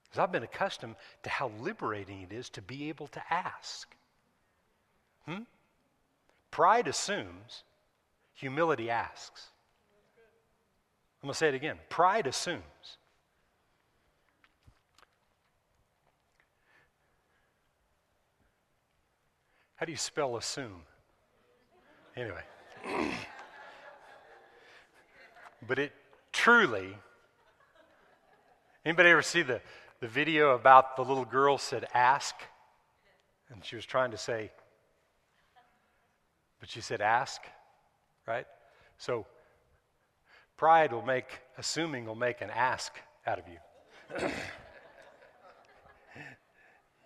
Because 0.05 0.20
I've 0.22 0.33
been 0.33 0.42
accustomed 0.42 0.96
to 1.25 1.29
how 1.29 1.53
liberating 1.61 2.22
it 2.22 2.33
is 2.33 2.49
to 2.51 2.62
be 2.62 2.88
able 2.88 3.09
to 3.09 3.22
ask. 3.31 3.94
Hmm? 5.27 5.42
Pride 6.51 6.88
assumes, 6.88 7.64
humility 8.33 8.88
asks. 8.88 9.51
I'm 11.26 11.28
going 11.28 11.34
to 11.34 11.38
say 11.38 11.48
it 11.48 11.54
again. 11.56 11.78
Pride 11.88 12.28
assumes. 12.28 12.62
How 19.74 19.86
do 19.86 19.90
you 19.90 19.98
spell 19.98 20.36
assume? 20.36 20.82
Anyway. 22.16 22.42
but 25.66 25.80
it 25.80 25.92
truly, 26.30 26.96
anybody 28.84 29.08
ever 29.08 29.20
see 29.20 29.42
the, 29.42 29.60
the 29.98 30.06
video 30.06 30.54
about 30.54 30.94
the 30.94 31.02
little 31.02 31.24
girl 31.24 31.58
said 31.58 31.88
ask? 31.92 32.36
And 33.50 33.64
she 33.64 33.74
was 33.74 33.84
trying 33.84 34.12
to 34.12 34.16
say, 34.16 34.52
but 36.60 36.68
she 36.68 36.80
said 36.80 37.00
ask, 37.00 37.42
right? 38.28 38.46
So 38.96 39.26
pride 40.57 40.92
will 40.92 41.03
make, 41.03 41.40
assuming 41.59 42.07
will 42.07 42.14
make 42.14 42.40
an 42.40 42.51
ask 42.51 42.92
out 43.27 43.38
of 43.38 43.45
you. 43.49 43.59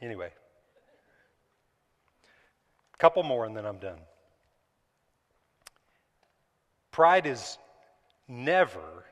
anyway, 0.03 0.31
a 2.95 2.97
couple 2.99 3.23
more 3.23 3.47
and 3.47 3.57
then 3.57 3.65
I'm 3.67 3.79
done. 3.79 3.99
Pride 6.93 7.27
is 7.27 7.59
never 8.29 9.05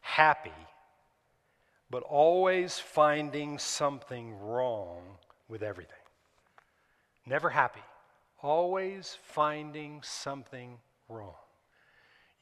happy, 0.00 0.52
but 1.90 2.02
always 2.02 2.78
finding 2.78 3.58
something 3.58 4.38
wrong 4.40 5.02
with 5.48 5.62
everything. 5.62 5.94
Never 7.26 7.50
happy, 7.50 7.82
always 8.42 9.16
finding 9.22 10.00
something 10.02 10.78
wrong. 11.08 11.34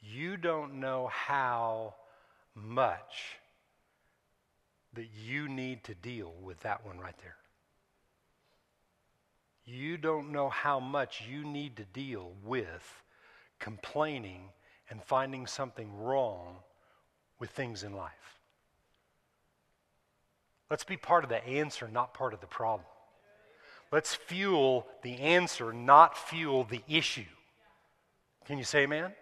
You 0.01 0.37
don't 0.37 0.79
know 0.79 1.09
how 1.11 1.95
much 2.55 3.37
that 4.93 5.07
you 5.25 5.47
need 5.47 5.83
to 5.85 5.93
deal 5.93 6.33
with 6.41 6.59
that 6.61 6.85
one 6.85 6.99
right 6.99 7.17
there. 7.21 7.35
You 9.65 9.97
don't 9.97 10.31
know 10.31 10.49
how 10.49 10.79
much 10.79 11.23
you 11.29 11.45
need 11.45 11.77
to 11.77 11.83
deal 11.83 12.31
with 12.43 13.03
complaining 13.59 14.49
and 14.89 15.03
finding 15.03 15.45
something 15.45 15.95
wrong 16.01 16.55
with 17.39 17.51
things 17.51 17.83
in 17.83 17.93
life. 17.93 18.39
Let's 20.69 20.83
be 20.83 20.97
part 20.97 21.23
of 21.23 21.29
the 21.29 21.45
answer, 21.45 21.87
not 21.87 22.13
part 22.13 22.33
of 22.33 22.41
the 22.41 22.47
problem. 22.47 22.87
Let's 23.91 24.13
fuel 24.13 24.87
the 25.03 25.19
answer, 25.19 25.73
not 25.73 26.17
fuel 26.17 26.63
the 26.63 26.81
issue. 26.87 27.25
Can 28.45 28.57
you 28.57 28.63
say 28.63 28.83
amen? 28.83 29.13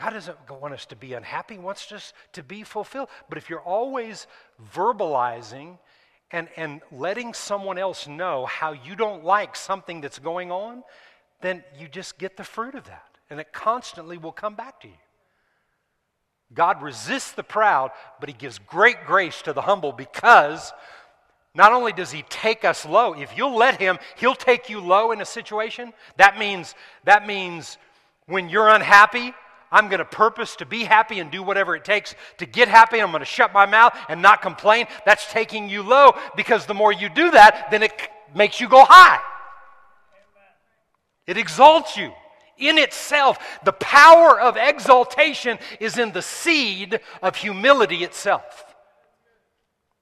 God 0.00 0.10
doesn't 0.10 0.36
want 0.48 0.74
us 0.74 0.86
to 0.86 0.96
be 0.96 1.14
unhappy, 1.14 1.54
He 1.54 1.60
wants 1.60 1.90
us 1.92 2.12
to 2.32 2.42
be 2.42 2.62
fulfilled. 2.62 3.08
But 3.28 3.38
if 3.38 3.50
you're 3.50 3.60
always 3.60 4.26
verbalizing 4.74 5.78
and, 6.30 6.48
and 6.56 6.80
letting 6.92 7.34
someone 7.34 7.78
else 7.78 8.06
know 8.06 8.46
how 8.46 8.72
you 8.72 8.94
don't 8.94 9.24
like 9.24 9.56
something 9.56 10.00
that's 10.00 10.18
going 10.18 10.52
on, 10.52 10.84
then 11.40 11.64
you 11.78 11.88
just 11.88 12.18
get 12.18 12.36
the 12.36 12.44
fruit 12.44 12.74
of 12.74 12.84
that 12.84 13.08
and 13.30 13.40
it 13.40 13.52
constantly 13.52 14.18
will 14.18 14.32
come 14.32 14.54
back 14.54 14.80
to 14.80 14.88
you. 14.88 14.94
God 16.54 16.82
resists 16.82 17.32
the 17.32 17.42
proud, 17.42 17.90
but 18.20 18.28
He 18.28 18.34
gives 18.34 18.58
great 18.58 19.04
grace 19.06 19.42
to 19.42 19.52
the 19.52 19.62
humble 19.62 19.92
because 19.92 20.72
not 21.54 21.72
only 21.72 21.92
does 21.92 22.10
He 22.10 22.22
take 22.28 22.64
us 22.64 22.86
low, 22.86 23.14
if 23.14 23.36
you'll 23.36 23.56
let 23.56 23.80
Him, 23.80 23.98
He'll 24.16 24.34
take 24.34 24.70
you 24.70 24.80
low 24.80 25.12
in 25.12 25.20
a 25.20 25.26
situation. 25.26 25.92
That 26.16 26.38
means, 26.38 26.74
that 27.04 27.26
means 27.26 27.76
when 28.26 28.48
you're 28.48 28.68
unhappy, 28.68 29.34
I'm 29.70 29.88
going 29.88 29.98
to 29.98 30.04
purpose 30.04 30.56
to 30.56 30.66
be 30.66 30.84
happy 30.84 31.20
and 31.20 31.30
do 31.30 31.42
whatever 31.42 31.76
it 31.76 31.84
takes 31.84 32.14
to 32.38 32.46
get 32.46 32.68
happy. 32.68 33.00
I'm 33.00 33.10
going 33.10 33.20
to 33.20 33.26
shut 33.26 33.52
my 33.52 33.66
mouth 33.66 33.96
and 34.08 34.22
not 34.22 34.42
complain. 34.42 34.86
That's 35.04 35.30
taking 35.30 35.68
you 35.68 35.82
low 35.82 36.14
because 36.36 36.66
the 36.66 36.74
more 36.74 36.92
you 36.92 37.08
do 37.08 37.30
that, 37.32 37.68
then 37.70 37.82
it 37.82 37.92
makes 38.34 38.60
you 38.60 38.68
go 38.68 38.84
high. 38.84 39.20
It 41.26 41.36
exalts 41.36 41.96
you 41.96 42.12
in 42.56 42.78
itself. 42.78 43.38
The 43.64 43.72
power 43.72 44.40
of 44.40 44.56
exaltation 44.56 45.58
is 45.80 45.98
in 45.98 46.12
the 46.12 46.22
seed 46.22 47.00
of 47.22 47.36
humility 47.36 48.04
itself. 48.04 48.64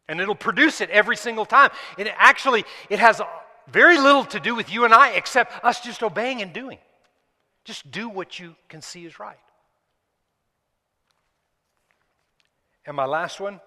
And 0.09 0.21
it'll 0.21 0.37
produce 0.37 0.81
it 0.81 0.89
every 0.91 1.17
single 1.17 1.45
time. 1.45 1.71
And 1.99 2.07
it 2.07 2.15
actually, 2.17 2.65
it 2.89 3.01
has 3.01 3.21
very 3.69 3.99
little 3.99 4.25
to 4.27 4.39
do 4.39 4.55
with 4.55 4.73
you 4.73 4.85
and 4.85 4.95
I 4.95 5.11
except 5.11 5.65
us 5.65 5.81
just 5.81 6.03
obeying 6.03 6.43
and 6.43 6.53
doing. 6.53 6.79
Just 7.65 7.91
do 7.91 8.09
what 8.09 8.39
you 8.39 8.55
can 8.69 8.81
see 8.81 9.05
is 9.05 9.19
right. 9.19 9.37
And 12.87 12.97
my 12.97 13.05
last 13.05 13.41
one? 13.41 13.61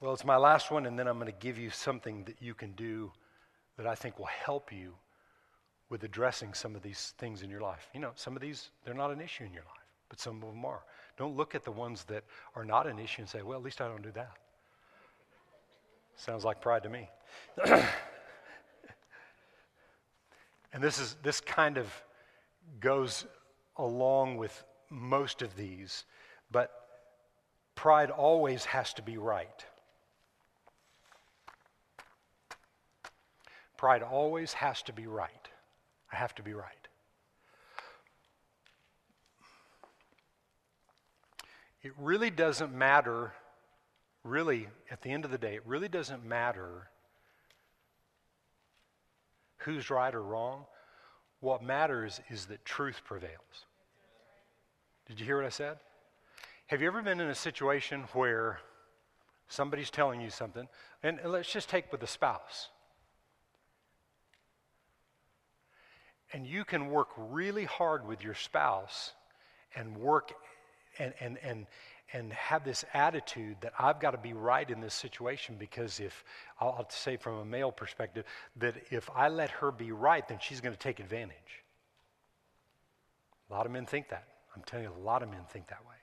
Well, 0.00 0.14
it's 0.14 0.24
my 0.24 0.38
last 0.38 0.70
one, 0.70 0.86
and 0.86 0.98
then 0.98 1.06
I'm 1.06 1.18
going 1.18 1.30
to 1.30 1.38
give 1.38 1.58
you 1.58 1.68
something 1.68 2.24
that 2.24 2.36
you 2.40 2.54
can 2.54 2.72
do 2.72 3.12
that 3.76 3.86
I 3.86 3.94
think 3.94 4.18
will 4.18 4.26
help 4.26 4.72
you 4.72 4.94
with 5.90 6.04
addressing 6.04 6.54
some 6.54 6.74
of 6.74 6.82
these 6.82 7.12
things 7.18 7.42
in 7.42 7.50
your 7.50 7.60
life. 7.60 7.90
You 7.92 8.00
know, 8.00 8.12
some 8.14 8.34
of 8.34 8.40
these, 8.40 8.70
they're 8.84 8.94
not 8.94 9.10
an 9.10 9.20
issue 9.20 9.44
in 9.44 9.52
your 9.52 9.64
life, 9.64 9.84
but 10.08 10.18
some 10.18 10.42
of 10.42 10.48
them 10.48 10.64
are. 10.64 10.80
Don't 11.18 11.36
look 11.36 11.54
at 11.54 11.64
the 11.64 11.70
ones 11.70 12.04
that 12.04 12.24
are 12.54 12.64
not 12.64 12.86
an 12.86 12.98
issue 12.98 13.20
and 13.22 13.28
say, 13.28 13.42
well, 13.42 13.58
at 13.58 13.64
least 13.64 13.82
I 13.82 13.88
don't 13.88 14.02
do 14.02 14.12
that. 14.12 14.38
Sounds 16.16 16.44
like 16.44 16.60
pride 16.60 16.82
to 16.84 16.88
me. 16.88 17.08
and 20.72 20.82
this 20.82 20.98
is 20.98 21.16
this 21.22 21.40
kind 21.40 21.78
of 21.78 21.90
goes 22.78 23.26
along 23.76 24.36
with 24.36 24.62
most 24.90 25.40
of 25.40 25.56
these, 25.56 26.04
but 26.50 26.70
pride 27.74 28.10
always 28.10 28.64
has 28.64 28.92
to 28.94 29.02
be 29.02 29.16
right. 29.16 29.64
Pride 33.76 34.02
always 34.02 34.52
has 34.52 34.82
to 34.82 34.92
be 34.92 35.06
right. 35.06 35.48
I 36.12 36.16
have 36.16 36.34
to 36.34 36.42
be 36.42 36.52
right. 36.52 36.74
It 41.82 41.92
really 41.98 42.28
doesn't 42.28 42.74
matter, 42.74 43.32
really, 44.22 44.68
at 44.90 45.00
the 45.00 45.10
end 45.10 45.24
of 45.24 45.30
the 45.30 45.38
day, 45.38 45.54
it 45.54 45.62
really 45.64 45.88
doesn't 45.88 46.24
matter 46.24 46.90
who's 49.58 49.88
right 49.88 50.14
or 50.14 50.22
wrong. 50.22 50.66
What 51.40 51.62
matters 51.62 52.20
is 52.28 52.46
that 52.46 52.64
truth 52.66 53.00
prevails. 53.04 53.64
Did 55.06 55.18
you 55.18 55.26
hear 55.26 55.36
what 55.36 55.46
I 55.46 55.50
said? 55.50 55.78
Have 56.70 56.80
you 56.80 56.86
ever 56.86 57.02
been 57.02 57.18
in 57.18 57.28
a 57.28 57.34
situation 57.34 58.04
where 58.12 58.60
somebody's 59.50 59.90
telling 59.90 60.20
you 60.20 60.30
something, 60.30 60.68
and 61.02 61.18
let's 61.24 61.52
just 61.52 61.68
take 61.68 61.90
with 61.92 62.02
a 62.02 62.06
spouse. 62.06 62.68
And 66.32 66.46
you 66.46 66.64
can 66.64 66.88
work 66.90 67.08
really 67.16 67.64
hard 67.64 68.06
with 68.06 68.22
your 68.22 68.34
spouse 68.34 69.12
and 69.74 69.96
work 69.96 70.32
and, 71.00 71.12
and, 71.18 71.38
and, 71.42 71.66
and 72.12 72.32
have 72.32 72.64
this 72.64 72.84
attitude 72.94 73.56
that 73.62 73.72
I've 73.76 73.98
got 73.98 74.12
to 74.12 74.18
be 74.18 74.32
right 74.32 74.68
in 74.70 74.80
this 74.80 74.94
situation 74.94 75.56
because 75.58 75.98
if, 75.98 76.24
I'll, 76.60 76.76
I'll 76.78 76.90
say 76.90 77.16
from 77.16 77.38
a 77.38 77.44
male 77.44 77.72
perspective, 77.72 78.24
that 78.56 78.76
if 78.90 79.10
I 79.16 79.28
let 79.28 79.50
her 79.50 79.72
be 79.72 79.90
right, 79.90 80.26
then 80.28 80.38
she's 80.40 80.60
going 80.60 80.74
to 80.74 80.78
take 80.78 81.00
advantage. 81.00 81.64
A 83.50 83.52
lot 83.52 83.66
of 83.66 83.72
men 83.72 83.86
think 83.86 84.10
that. 84.10 84.28
I'm 84.54 84.62
telling 84.62 84.84
you, 84.84 84.92
a 84.96 85.04
lot 85.04 85.24
of 85.24 85.30
men 85.30 85.42
think 85.50 85.66
that 85.66 85.84
way. 85.88 85.96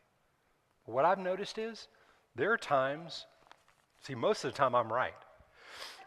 What 0.87 1.03
I've 1.03 1.19
noticed 1.19 1.57
is 1.57 1.87
there 2.35 2.53
are 2.53 2.57
times, 2.57 3.25
see, 4.01 4.15
most 4.15 4.45
of 4.45 4.53
the 4.53 4.57
time 4.57 4.73
I'm 4.73 4.91
right. 4.91 5.13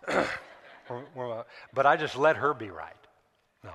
but 1.75 1.87
I 1.87 1.97
just 1.97 2.17
let 2.17 2.37
her 2.37 2.55
be 2.55 2.71
right. 2.71 2.95
No, 3.63 3.73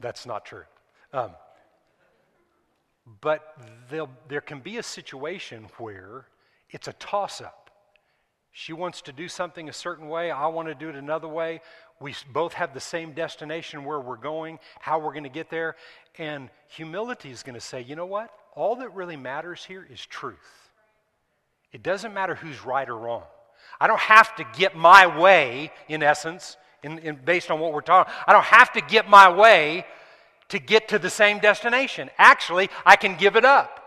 that's 0.00 0.26
not 0.26 0.44
true. 0.44 0.64
Um, 1.14 1.30
but 3.22 3.56
there 3.88 4.42
can 4.42 4.60
be 4.60 4.76
a 4.76 4.82
situation 4.82 5.68
where 5.78 6.26
it's 6.68 6.86
a 6.86 6.92
toss 6.92 7.40
up. 7.40 7.70
She 8.52 8.74
wants 8.74 9.00
to 9.02 9.12
do 9.12 9.28
something 9.28 9.70
a 9.70 9.72
certain 9.72 10.08
way. 10.08 10.30
I 10.30 10.48
want 10.48 10.68
to 10.68 10.74
do 10.74 10.90
it 10.90 10.94
another 10.94 11.28
way. 11.28 11.62
We 12.00 12.14
both 12.32 12.52
have 12.52 12.74
the 12.74 12.80
same 12.80 13.12
destination 13.12 13.84
where 13.84 14.00
we're 14.00 14.16
going, 14.16 14.58
how 14.78 14.98
we're 14.98 15.12
going 15.12 15.24
to 15.24 15.30
get 15.30 15.48
there. 15.48 15.76
And 16.18 16.50
humility 16.66 17.30
is 17.30 17.42
going 17.42 17.54
to 17.54 17.62
say, 17.62 17.80
you 17.80 17.96
know 17.96 18.04
what? 18.04 18.30
All 18.58 18.74
that 18.76 18.92
really 18.92 19.16
matters 19.16 19.64
here 19.64 19.86
is 19.88 20.04
truth. 20.04 20.70
It 21.70 21.84
doesn't 21.84 22.12
matter 22.12 22.34
who's 22.34 22.64
right 22.64 22.88
or 22.88 22.96
wrong. 22.96 23.22
I 23.80 23.86
don't 23.86 24.00
have 24.00 24.34
to 24.34 24.44
get 24.56 24.76
my 24.76 25.06
way, 25.06 25.70
in 25.88 26.02
essence, 26.02 26.56
in, 26.82 26.98
in, 26.98 27.20
based 27.24 27.52
on 27.52 27.60
what 27.60 27.72
we're 27.72 27.82
talking. 27.82 28.12
I 28.26 28.32
don't 28.32 28.44
have 28.44 28.72
to 28.72 28.80
get 28.80 29.08
my 29.08 29.32
way 29.32 29.86
to 30.48 30.58
get 30.58 30.88
to 30.88 30.98
the 30.98 31.08
same 31.08 31.38
destination. 31.38 32.10
Actually, 32.18 32.68
I 32.84 32.96
can 32.96 33.16
give 33.16 33.36
it 33.36 33.44
up. 33.44 33.80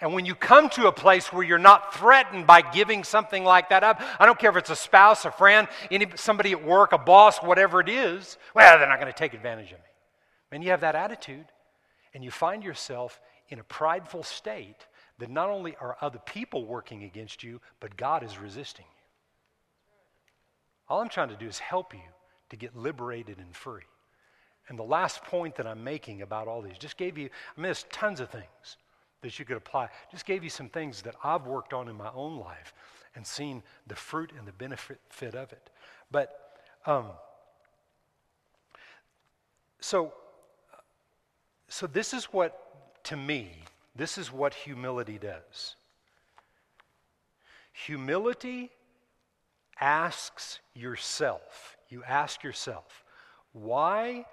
And 0.00 0.12
when 0.12 0.24
you 0.24 0.36
come 0.36 0.68
to 0.70 0.86
a 0.86 0.92
place 0.92 1.32
where 1.32 1.42
you're 1.42 1.58
not 1.58 1.96
threatened 1.96 2.46
by 2.46 2.60
giving 2.60 3.02
something 3.02 3.42
like 3.42 3.70
that 3.70 3.82
up, 3.82 4.00
I 4.20 4.26
don't 4.26 4.38
care 4.38 4.50
if 4.50 4.56
it's 4.56 4.70
a 4.70 4.76
spouse, 4.76 5.24
a 5.24 5.32
friend, 5.32 5.66
any, 5.90 6.06
somebody 6.14 6.52
at 6.52 6.64
work, 6.64 6.92
a 6.92 6.98
boss, 6.98 7.38
whatever 7.38 7.80
it 7.80 7.88
is, 7.88 8.38
well, 8.54 8.78
they're 8.78 8.88
not 8.88 9.00
going 9.00 9.12
to 9.12 9.18
take 9.18 9.34
advantage 9.34 9.72
of 9.72 9.78
me. 9.78 9.84
And 10.52 10.62
you 10.62 10.70
have 10.70 10.82
that 10.82 10.94
attitude, 10.94 11.46
and 12.16 12.24
you 12.24 12.30
find 12.30 12.64
yourself 12.64 13.20
in 13.50 13.58
a 13.58 13.64
prideful 13.64 14.22
state 14.22 14.86
that 15.18 15.28
not 15.28 15.50
only 15.50 15.76
are 15.82 15.98
other 16.00 16.18
people 16.24 16.64
working 16.64 17.04
against 17.04 17.42
you, 17.44 17.60
but 17.78 17.94
God 17.98 18.22
is 18.22 18.38
resisting 18.38 18.86
you. 18.88 19.02
All 20.88 21.02
I'm 21.02 21.10
trying 21.10 21.28
to 21.28 21.36
do 21.36 21.46
is 21.46 21.58
help 21.58 21.92
you 21.92 22.00
to 22.48 22.56
get 22.56 22.74
liberated 22.74 23.36
and 23.36 23.54
free. 23.54 23.82
And 24.70 24.78
the 24.78 24.82
last 24.82 25.24
point 25.24 25.56
that 25.56 25.66
I'm 25.66 25.84
making 25.84 26.22
about 26.22 26.48
all 26.48 26.62
these, 26.62 26.78
just 26.78 26.96
gave 26.96 27.18
you, 27.18 27.26
I 27.26 27.60
mean, 27.60 27.64
there's 27.64 27.84
tons 27.92 28.20
of 28.20 28.30
things 28.30 28.78
that 29.20 29.38
you 29.38 29.44
could 29.44 29.58
apply. 29.58 29.90
Just 30.10 30.24
gave 30.24 30.42
you 30.42 30.48
some 30.48 30.70
things 30.70 31.02
that 31.02 31.16
I've 31.22 31.46
worked 31.46 31.74
on 31.74 31.86
in 31.86 31.96
my 31.96 32.10
own 32.14 32.38
life 32.38 32.72
and 33.14 33.26
seen 33.26 33.62
the 33.88 33.94
fruit 33.94 34.32
and 34.38 34.48
the 34.48 34.52
benefit 34.52 35.34
of 35.34 35.52
it. 35.52 35.68
But, 36.10 36.34
um, 36.86 37.08
so, 39.80 40.14
so 41.68 41.86
this 41.86 42.14
is 42.14 42.24
what, 42.26 43.04
to 43.04 43.16
me, 43.16 43.50
this 43.94 44.18
is 44.18 44.32
what 44.32 44.54
humility 44.54 45.18
does. 45.18 45.76
Humility 47.72 48.70
asks 49.80 50.60
yourself, 50.74 51.76
you 51.88 52.02
ask 52.04 52.42
yourself, 52.42 53.04
why 53.52 54.26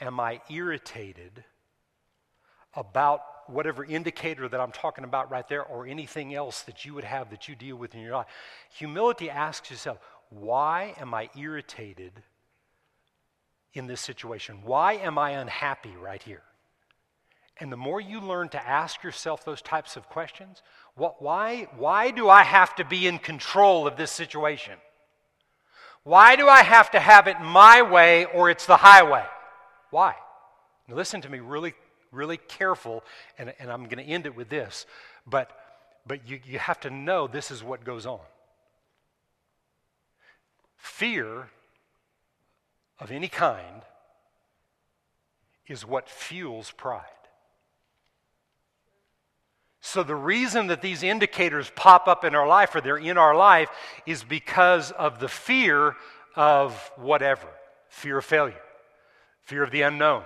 am 0.00 0.20
I 0.20 0.40
irritated 0.50 1.44
about 2.74 3.22
whatever 3.48 3.84
indicator 3.84 4.48
that 4.48 4.60
I'm 4.60 4.72
talking 4.72 5.04
about 5.04 5.30
right 5.30 5.46
there 5.48 5.62
or 5.62 5.86
anything 5.86 6.34
else 6.34 6.62
that 6.62 6.84
you 6.84 6.94
would 6.94 7.04
have 7.04 7.30
that 7.30 7.48
you 7.48 7.54
deal 7.54 7.76
with 7.76 7.94
in 7.94 8.00
your 8.00 8.14
life? 8.14 8.26
Humility 8.74 9.30
asks 9.30 9.70
yourself, 9.70 9.98
why 10.30 10.94
am 10.98 11.14
I 11.14 11.30
irritated 11.38 12.12
in 13.72 13.86
this 13.86 14.00
situation? 14.00 14.60
Why 14.64 14.94
am 14.94 15.18
I 15.18 15.32
unhappy 15.32 15.94
right 16.00 16.22
here? 16.22 16.42
And 17.58 17.72
the 17.72 17.76
more 17.76 18.00
you 18.00 18.20
learn 18.20 18.50
to 18.50 18.68
ask 18.68 19.02
yourself 19.02 19.44
those 19.44 19.62
types 19.62 19.96
of 19.96 20.08
questions, 20.08 20.62
what, 20.94 21.22
why, 21.22 21.68
why 21.76 22.10
do 22.10 22.28
I 22.28 22.42
have 22.42 22.74
to 22.76 22.84
be 22.84 23.06
in 23.06 23.18
control 23.18 23.86
of 23.86 23.96
this 23.96 24.10
situation? 24.10 24.74
Why 26.02 26.36
do 26.36 26.48
I 26.48 26.62
have 26.62 26.90
to 26.92 27.00
have 27.00 27.26
it 27.26 27.40
my 27.40 27.82
way 27.82 28.26
or 28.26 28.50
it's 28.50 28.66
the 28.66 28.76
highway? 28.76 29.24
Why? 29.90 30.14
Now 30.86 30.94
listen 30.94 31.20
to 31.22 31.28
me 31.28 31.40
really, 31.40 31.74
really 32.12 32.36
careful, 32.36 33.02
and, 33.38 33.52
and 33.58 33.70
I'm 33.70 33.84
going 33.84 34.04
to 34.04 34.12
end 34.12 34.26
it 34.26 34.36
with 34.36 34.48
this, 34.48 34.86
but, 35.26 35.50
but 36.06 36.28
you, 36.28 36.40
you 36.44 36.58
have 36.58 36.78
to 36.80 36.90
know 36.90 37.26
this 37.26 37.50
is 37.50 37.64
what 37.64 37.84
goes 37.84 38.06
on. 38.06 38.20
Fear 40.76 41.48
of 43.00 43.10
any 43.10 43.28
kind 43.28 43.82
is 45.66 45.84
what 45.84 46.08
fuels 46.08 46.70
pride. 46.70 47.02
So, 49.86 50.02
the 50.02 50.16
reason 50.16 50.66
that 50.66 50.82
these 50.82 51.04
indicators 51.04 51.70
pop 51.76 52.08
up 52.08 52.24
in 52.24 52.34
our 52.34 52.48
life 52.48 52.74
or 52.74 52.80
they're 52.80 52.96
in 52.96 53.16
our 53.16 53.36
life 53.36 53.68
is 54.04 54.24
because 54.24 54.90
of 54.90 55.20
the 55.20 55.28
fear 55.28 55.94
of 56.34 56.74
whatever. 56.96 57.46
Fear 57.88 58.18
of 58.18 58.24
failure, 58.24 58.62
fear 59.42 59.62
of 59.62 59.70
the 59.70 59.82
unknown, 59.82 60.24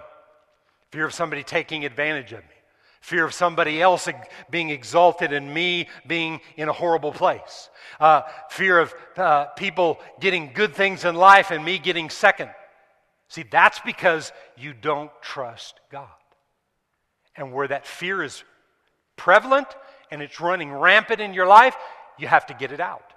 fear 0.90 1.04
of 1.04 1.12
somebody 1.12 1.42
taking 1.42 1.84
advantage 1.84 2.32
of 2.32 2.38
me, 2.38 2.56
fear 3.02 3.22
of 3.22 3.34
somebody 3.34 3.82
else 3.82 4.08
being 4.48 4.70
exalted 4.70 5.30
and 5.30 5.52
me 5.52 5.88
being 6.06 6.40
in 6.56 6.70
a 6.70 6.72
horrible 6.72 7.12
place, 7.12 7.68
uh, 8.00 8.22
fear 8.48 8.78
of 8.78 8.94
uh, 9.18 9.44
people 9.56 10.00
getting 10.20 10.54
good 10.54 10.74
things 10.74 11.04
in 11.04 11.14
life 11.14 11.50
and 11.50 11.62
me 11.62 11.76
getting 11.76 12.08
second. 12.08 12.48
See, 13.28 13.42
that's 13.42 13.78
because 13.80 14.32
you 14.56 14.72
don't 14.72 15.10
trust 15.20 15.80
God. 15.92 16.08
And 17.36 17.52
where 17.52 17.68
that 17.68 17.86
fear 17.86 18.22
is 18.22 18.42
prevalent 19.20 19.68
and 20.10 20.22
it's 20.22 20.40
running 20.40 20.72
rampant 20.72 21.20
in 21.20 21.34
your 21.34 21.46
life, 21.46 21.76
you 22.18 22.26
have 22.26 22.46
to 22.46 22.54
get 22.54 22.72
it 22.72 22.80
out. 22.80 23.12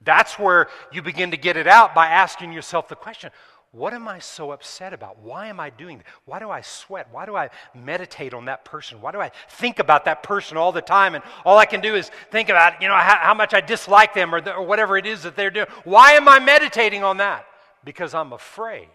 That's 0.00 0.38
where 0.38 0.68
you 0.92 1.02
begin 1.02 1.32
to 1.32 1.36
get 1.36 1.56
it 1.56 1.66
out 1.66 1.96
by 1.96 2.06
asking 2.06 2.52
yourself 2.52 2.88
the 2.88 2.94
question 2.94 3.30
what 3.72 3.94
am 3.94 4.06
I 4.06 4.18
so 4.18 4.52
upset 4.52 4.92
about? 4.92 5.18
Why 5.20 5.46
am 5.46 5.58
I 5.58 5.70
doing 5.70 5.96
that? 5.96 6.06
Why 6.26 6.38
do 6.38 6.50
I 6.50 6.60
sweat? 6.60 7.08
Why 7.10 7.24
do 7.24 7.34
I 7.34 7.48
meditate 7.74 8.34
on 8.34 8.44
that 8.44 8.66
person? 8.66 9.00
Why 9.00 9.12
do 9.12 9.18
I 9.18 9.30
think 9.48 9.78
about 9.78 10.04
that 10.04 10.22
person 10.22 10.58
all 10.58 10.72
the 10.72 10.82
time? 10.82 11.14
And 11.14 11.24
all 11.42 11.56
I 11.56 11.64
can 11.64 11.80
do 11.80 11.94
is 11.94 12.10
think 12.30 12.50
about, 12.50 12.82
you 12.82 12.88
know, 12.88 12.94
how, 12.94 13.16
how 13.16 13.34
much 13.34 13.54
I 13.54 13.62
dislike 13.62 14.12
them 14.12 14.34
or, 14.34 14.42
the, 14.42 14.52
or 14.52 14.62
whatever 14.62 14.98
it 14.98 15.06
is 15.06 15.22
that 15.22 15.36
they're 15.36 15.50
doing. 15.50 15.68
Why 15.84 16.12
am 16.12 16.28
I 16.28 16.38
meditating 16.38 17.02
on 17.02 17.16
that? 17.16 17.46
Because 17.82 18.12
I'm 18.12 18.34
afraid, 18.34 18.90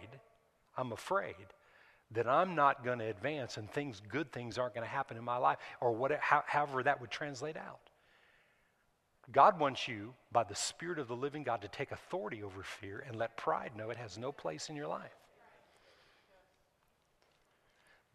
I'm 0.77 0.91
afraid 0.91 1.35
that 2.11 2.27
I'm 2.27 2.55
not 2.55 2.85
going 2.85 2.99
to 2.99 3.05
advance 3.05 3.57
and 3.57 3.69
things, 3.69 4.01
good 4.07 4.31
things 4.31 4.57
aren't 4.57 4.73
going 4.73 4.85
to 4.85 4.89
happen 4.89 5.17
in 5.17 5.23
my 5.23 5.37
life, 5.37 5.57
or 5.81 5.91
whatever, 5.91 6.21
however 6.21 6.83
that 6.83 7.01
would 7.01 7.11
translate 7.11 7.57
out. 7.57 7.79
God 9.31 9.59
wants 9.59 9.87
you, 9.87 10.13
by 10.31 10.43
the 10.43 10.55
Spirit 10.55 10.99
of 10.99 11.09
the 11.09 11.15
living 11.15 11.43
God, 11.43 11.61
to 11.61 11.67
take 11.67 11.91
authority 11.91 12.43
over 12.43 12.63
fear 12.63 13.03
and 13.05 13.17
let 13.17 13.35
pride 13.35 13.71
know 13.75 13.89
it 13.89 13.97
has 13.97 14.17
no 14.17 14.31
place 14.31 14.69
in 14.69 14.75
your 14.75 14.87
life. 14.87 15.11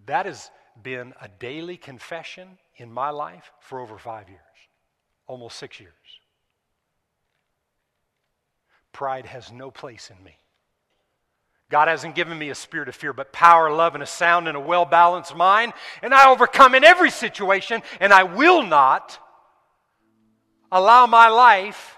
That 0.07 0.25
has 0.25 0.51
been 0.83 1.13
a 1.21 1.29
daily 1.29 1.77
confession 1.77 2.59
in 2.77 2.91
my 2.91 3.11
life 3.11 3.53
for 3.61 3.79
over 3.79 3.99
five 3.99 4.29
years, 4.29 4.41
almost 5.27 5.59
six 5.59 5.79
years. 5.79 5.93
Pride 8.93 9.27
has 9.27 9.53
no 9.53 9.71
place 9.71 10.11
in 10.11 10.25
me. 10.25 10.37
God 11.73 11.89
hasn't 11.89 12.15
given 12.15 12.39
me 12.39 12.51
a 12.51 12.55
spirit 12.55 12.91
of 12.91 12.95
fear, 12.95 13.15
but 13.15 13.33
power, 13.33 13.73
love, 13.73 13.95
and 13.95 14.03
a 14.03 14.07
sound 14.07 14.47
and 14.47 14.59
a 14.59 14.61
well 14.61 14.85
balanced 14.85 15.35
mind. 15.35 15.73
And 16.03 16.13
I 16.13 16.29
overcome 16.29 16.75
in 16.75 16.85
every 16.85 17.09
situation, 17.09 17.83
and 17.99 18.13
I 18.13 18.25
will 18.25 18.63
not 18.63 19.19
allow 20.71 21.07
my 21.07 21.29
life 21.29 21.97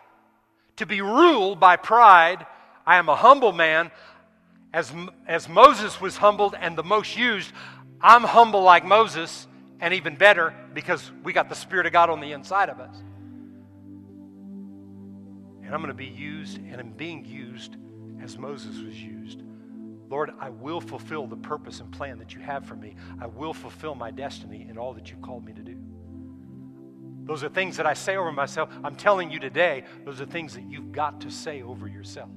to 0.77 0.87
be 0.87 1.01
ruled 1.01 1.59
by 1.59 1.75
pride. 1.75 2.47
I 2.87 2.99
am 2.99 3.09
a 3.09 3.17
humble 3.17 3.51
man. 3.51 3.91
As, 4.73 4.93
as 5.27 5.49
Moses 5.49 6.01
was 6.01 6.17
humbled 6.17 6.55
and 6.57 6.79
the 6.79 6.85
most 6.85 7.17
used, 7.17 7.51
I'm 8.01 8.23
humble 8.23 8.63
like 8.63 8.85
Moses, 8.85 9.49
and 9.81 9.93
even 9.93 10.15
better 10.15 10.55
because 10.73 11.11
we 11.25 11.33
got 11.33 11.49
the 11.49 11.57
Spirit 11.57 11.87
of 11.87 11.93
God 11.93 12.11
on 12.11 12.21
the 12.21 12.31
inside 12.31 12.69
of 12.69 12.79
us. 12.79 12.95
And 15.65 15.75
I'm 15.75 15.81
going 15.81 15.89
to 15.89 15.95
be 15.95 16.07
used, 16.07 16.59
and 16.59 16.77
I'm 16.77 16.93
being 16.93 17.25
used 17.25 17.75
as 18.23 18.39
Moses 18.39 18.81
was 18.81 18.95
used. 18.95 19.44
Lord, 20.15 20.31
I 20.39 20.49
will 20.49 20.81
fulfill 20.81 21.27
the 21.27 21.35
purpose 21.35 21.81
and 21.81 21.91
plan 21.91 22.21
that 22.21 22.35
you 22.37 22.41
have 22.41 22.65
for 22.65 22.77
me. 22.77 22.95
I 23.21 23.27
will 23.27 23.53
fulfill 23.53 23.97
my 23.97 24.13
destiny 24.13 24.65
in 24.71 24.79
all 24.79 24.95
that 24.95 25.11
you've 25.11 25.21
called 25.21 25.45
me 25.45 25.53
to 25.55 25.61
do. 25.61 25.77
Those 27.25 27.43
are 27.43 27.49
things 27.49 27.77
that 27.79 27.87
I 27.87 27.95
say 27.95 28.15
over 28.15 28.31
myself. 28.31 28.69
I'm 28.85 28.95
telling 28.95 29.33
you 29.33 29.41
today, 29.41 29.83
those 30.05 30.21
are 30.21 30.25
things 30.25 30.55
that 30.55 30.71
you've 30.71 30.93
got 30.93 31.21
to 31.23 31.33
say 31.33 31.63
over 31.63 31.89
yourself 31.89 32.31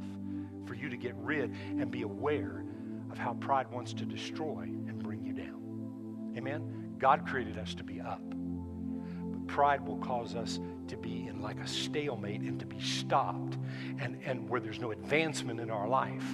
for 0.66 0.74
you 0.74 0.90
to 0.90 0.98
get 0.98 1.14
rid 1.18 1.52
and 1.52 1.92
be 1.92 2.02
aware 2.02 2.66
of 3.12 3.20
how 3.20 3.34
pride 3.34 3.70
wants 3.72 3.94
to 3.94 4.06
destroy 4.06 4.64
and 4.64 4.98
bring 4.98 5.24
you 5.24 5.34
down. 5.34 6.34
Amen? 6.36 6.96
God 6.98 7.28
created 7.28 7.60
us 7.60 7.76
to 7.76 7.84
be 7.84 8.02
up. 8.02 8.24
But 8.28 9.46
pride 9.46 9.86
will 9.86 10.00
cause 10.00 10.34
us 10.34 10.60
to 10.88 10.98
be 10.98 11.28
in 11.28 11.42
like 11.44 11.60
a 11.60 11.68
stalemate 11.68 12.42
and 12.42 12.60
to 12.60 12.66
be 12.66 12.80
stopped 12.80 13.56
and, 14.00 14.20
and 14.26 14.50
where 14.50 14.60
there's 14.60 14.80
no 14.80 14.90
advancement 14.90 15.60
in 15.60 15.70
our 15.70 15.88
life 15.88 16.26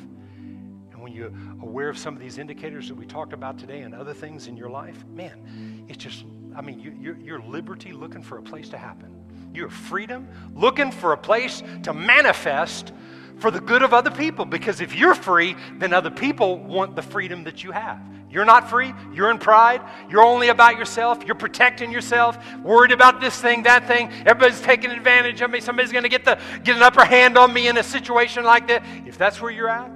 when 1.04 1.12
you're 1.12 1.34
aware 1.62 1.89
of 1.89 1.97
some 1.97 2.16
of 2.16 2.22
these 2.22 2.38
indicators 2.38 2.88
that 2.88 2.95
we 2.95 3.06
talked 3.06 3.34
about 3.34 3.60
today 3.60 3.82
and 3.82 3.93
other 3.93 4.14
things 4.14 4.47
in 4.47 4.56
your 4.56 4.70
life, 4.70 5.04
man, 5.14 5.86
it's 5.89 6.01
just, 6.01 6.24
I 6.56 6.62
mean, 6.62 6.80
you, 6.80 6.95
you're, 6.97 7.18
you're 7.18 7.41
liberty 7.41 7.91
looking 7.91 8.24
for 8.24 8.38
a 8.38 8.41
place 8.41 8.70
to 8.70 8.78
happen. 8.78 9.14
You're 9.54 9.70
freedom 9.70 10.30
looking 10.56 10.91
for 10.93 11.12
a 11.12 11.18
place 11.18 11.62
to 11.84 11.93
manifest 11.93 12.93
for 13.39 13.51
the 13.51 13.60
good 13.60 13.84
of 13.84 13.93
other 13.93 14.12
people. 14.12 14.45
Because 14.45 14.80
if 14.80 14.95
you're 14.95 15.14
free, 15.14 15.58
then 15.78 15.93
other 15.93 16.10
people 16.10 16.58
want 16.58 16.95
the 16.95 17.01
freedom 17.01 17.43
that 17.43 17.66
you 17.66 17.72
have. 17.72 17.99
You're 18.32 18.45
not 18.45 18.70
free. 18.70 18.93
You're 19.14 19.30
in 19.30 19.39
pride. 19.39 19.82
You're 20.10 20.24
only 20.24 20.47
about 20.47 20.78
yourself. 20.78 21.26
You're 21.26 21.36
protecting 21.36 21.91
yourself, 21.91 22.38
worried 22.60 22.93
about 22.93 23.20
this 23.20 23.39
thing, 23.39 23.64
that 23.64 23.88
thing. 23.88 24.10
Everybody's 24.26 24.62
taking 24.62 24.89
advantage 24.89 25.41
of 25.41 25.51
me. 25.51 25.60
Somebody's 25.60 25.91
going 25.91 26.04
to 26.04 26.10
get, 26.10 26.24
the, 26.24 26.39
get 26.64 26.78
an 26.78 26.82
upper 26.82 27.04
hand 27.04 27.38
on 27.38 27.54
me 27.54 27.68
in 27.68 27.76
a 27.76 27.84
situation 27.84 28.45
like 28.45 28.70
that. 28.70 28.86
If 29.06 29.18
that's 29.18 29.41
where 29.41 29.51
you're 29.51 29.70
at, 29.70 29.91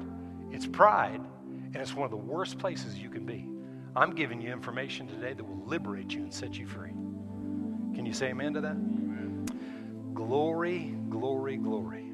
it's 0.57 0.65
pride, 0.65 1.21
and 1.45 1.75
it's 1.75 1.93
one 1.93 2.05
of 2.05 2.09
the 2.09 2.17
worst 2.17 2.57
places 2.57 2.97
you 2.97 3.11
can 3.11 3.27
be. 3.27 3.47
I'm 3.95 4.15
giving 4.15 4.41
you 4.41 4.51
information 4.51 5.07
today 5.07 5.33
that 5.33 5.43
will 5.43 5.63
liberate 5.67 6.11
you 6.15 6.21
and 6.23 6.33
set 6.33 6.57
you 6.57 6.65
free. 6.65 6.89
Can 7.93 8.07
you 8.07 8.11
say 8.13 8.29
amen 8.29 8.55
to 8.55 8.61
that? 8.61 10.15
Glory, 10.15 10.95
glory, 11.11 11.57
glory 11.57 12.06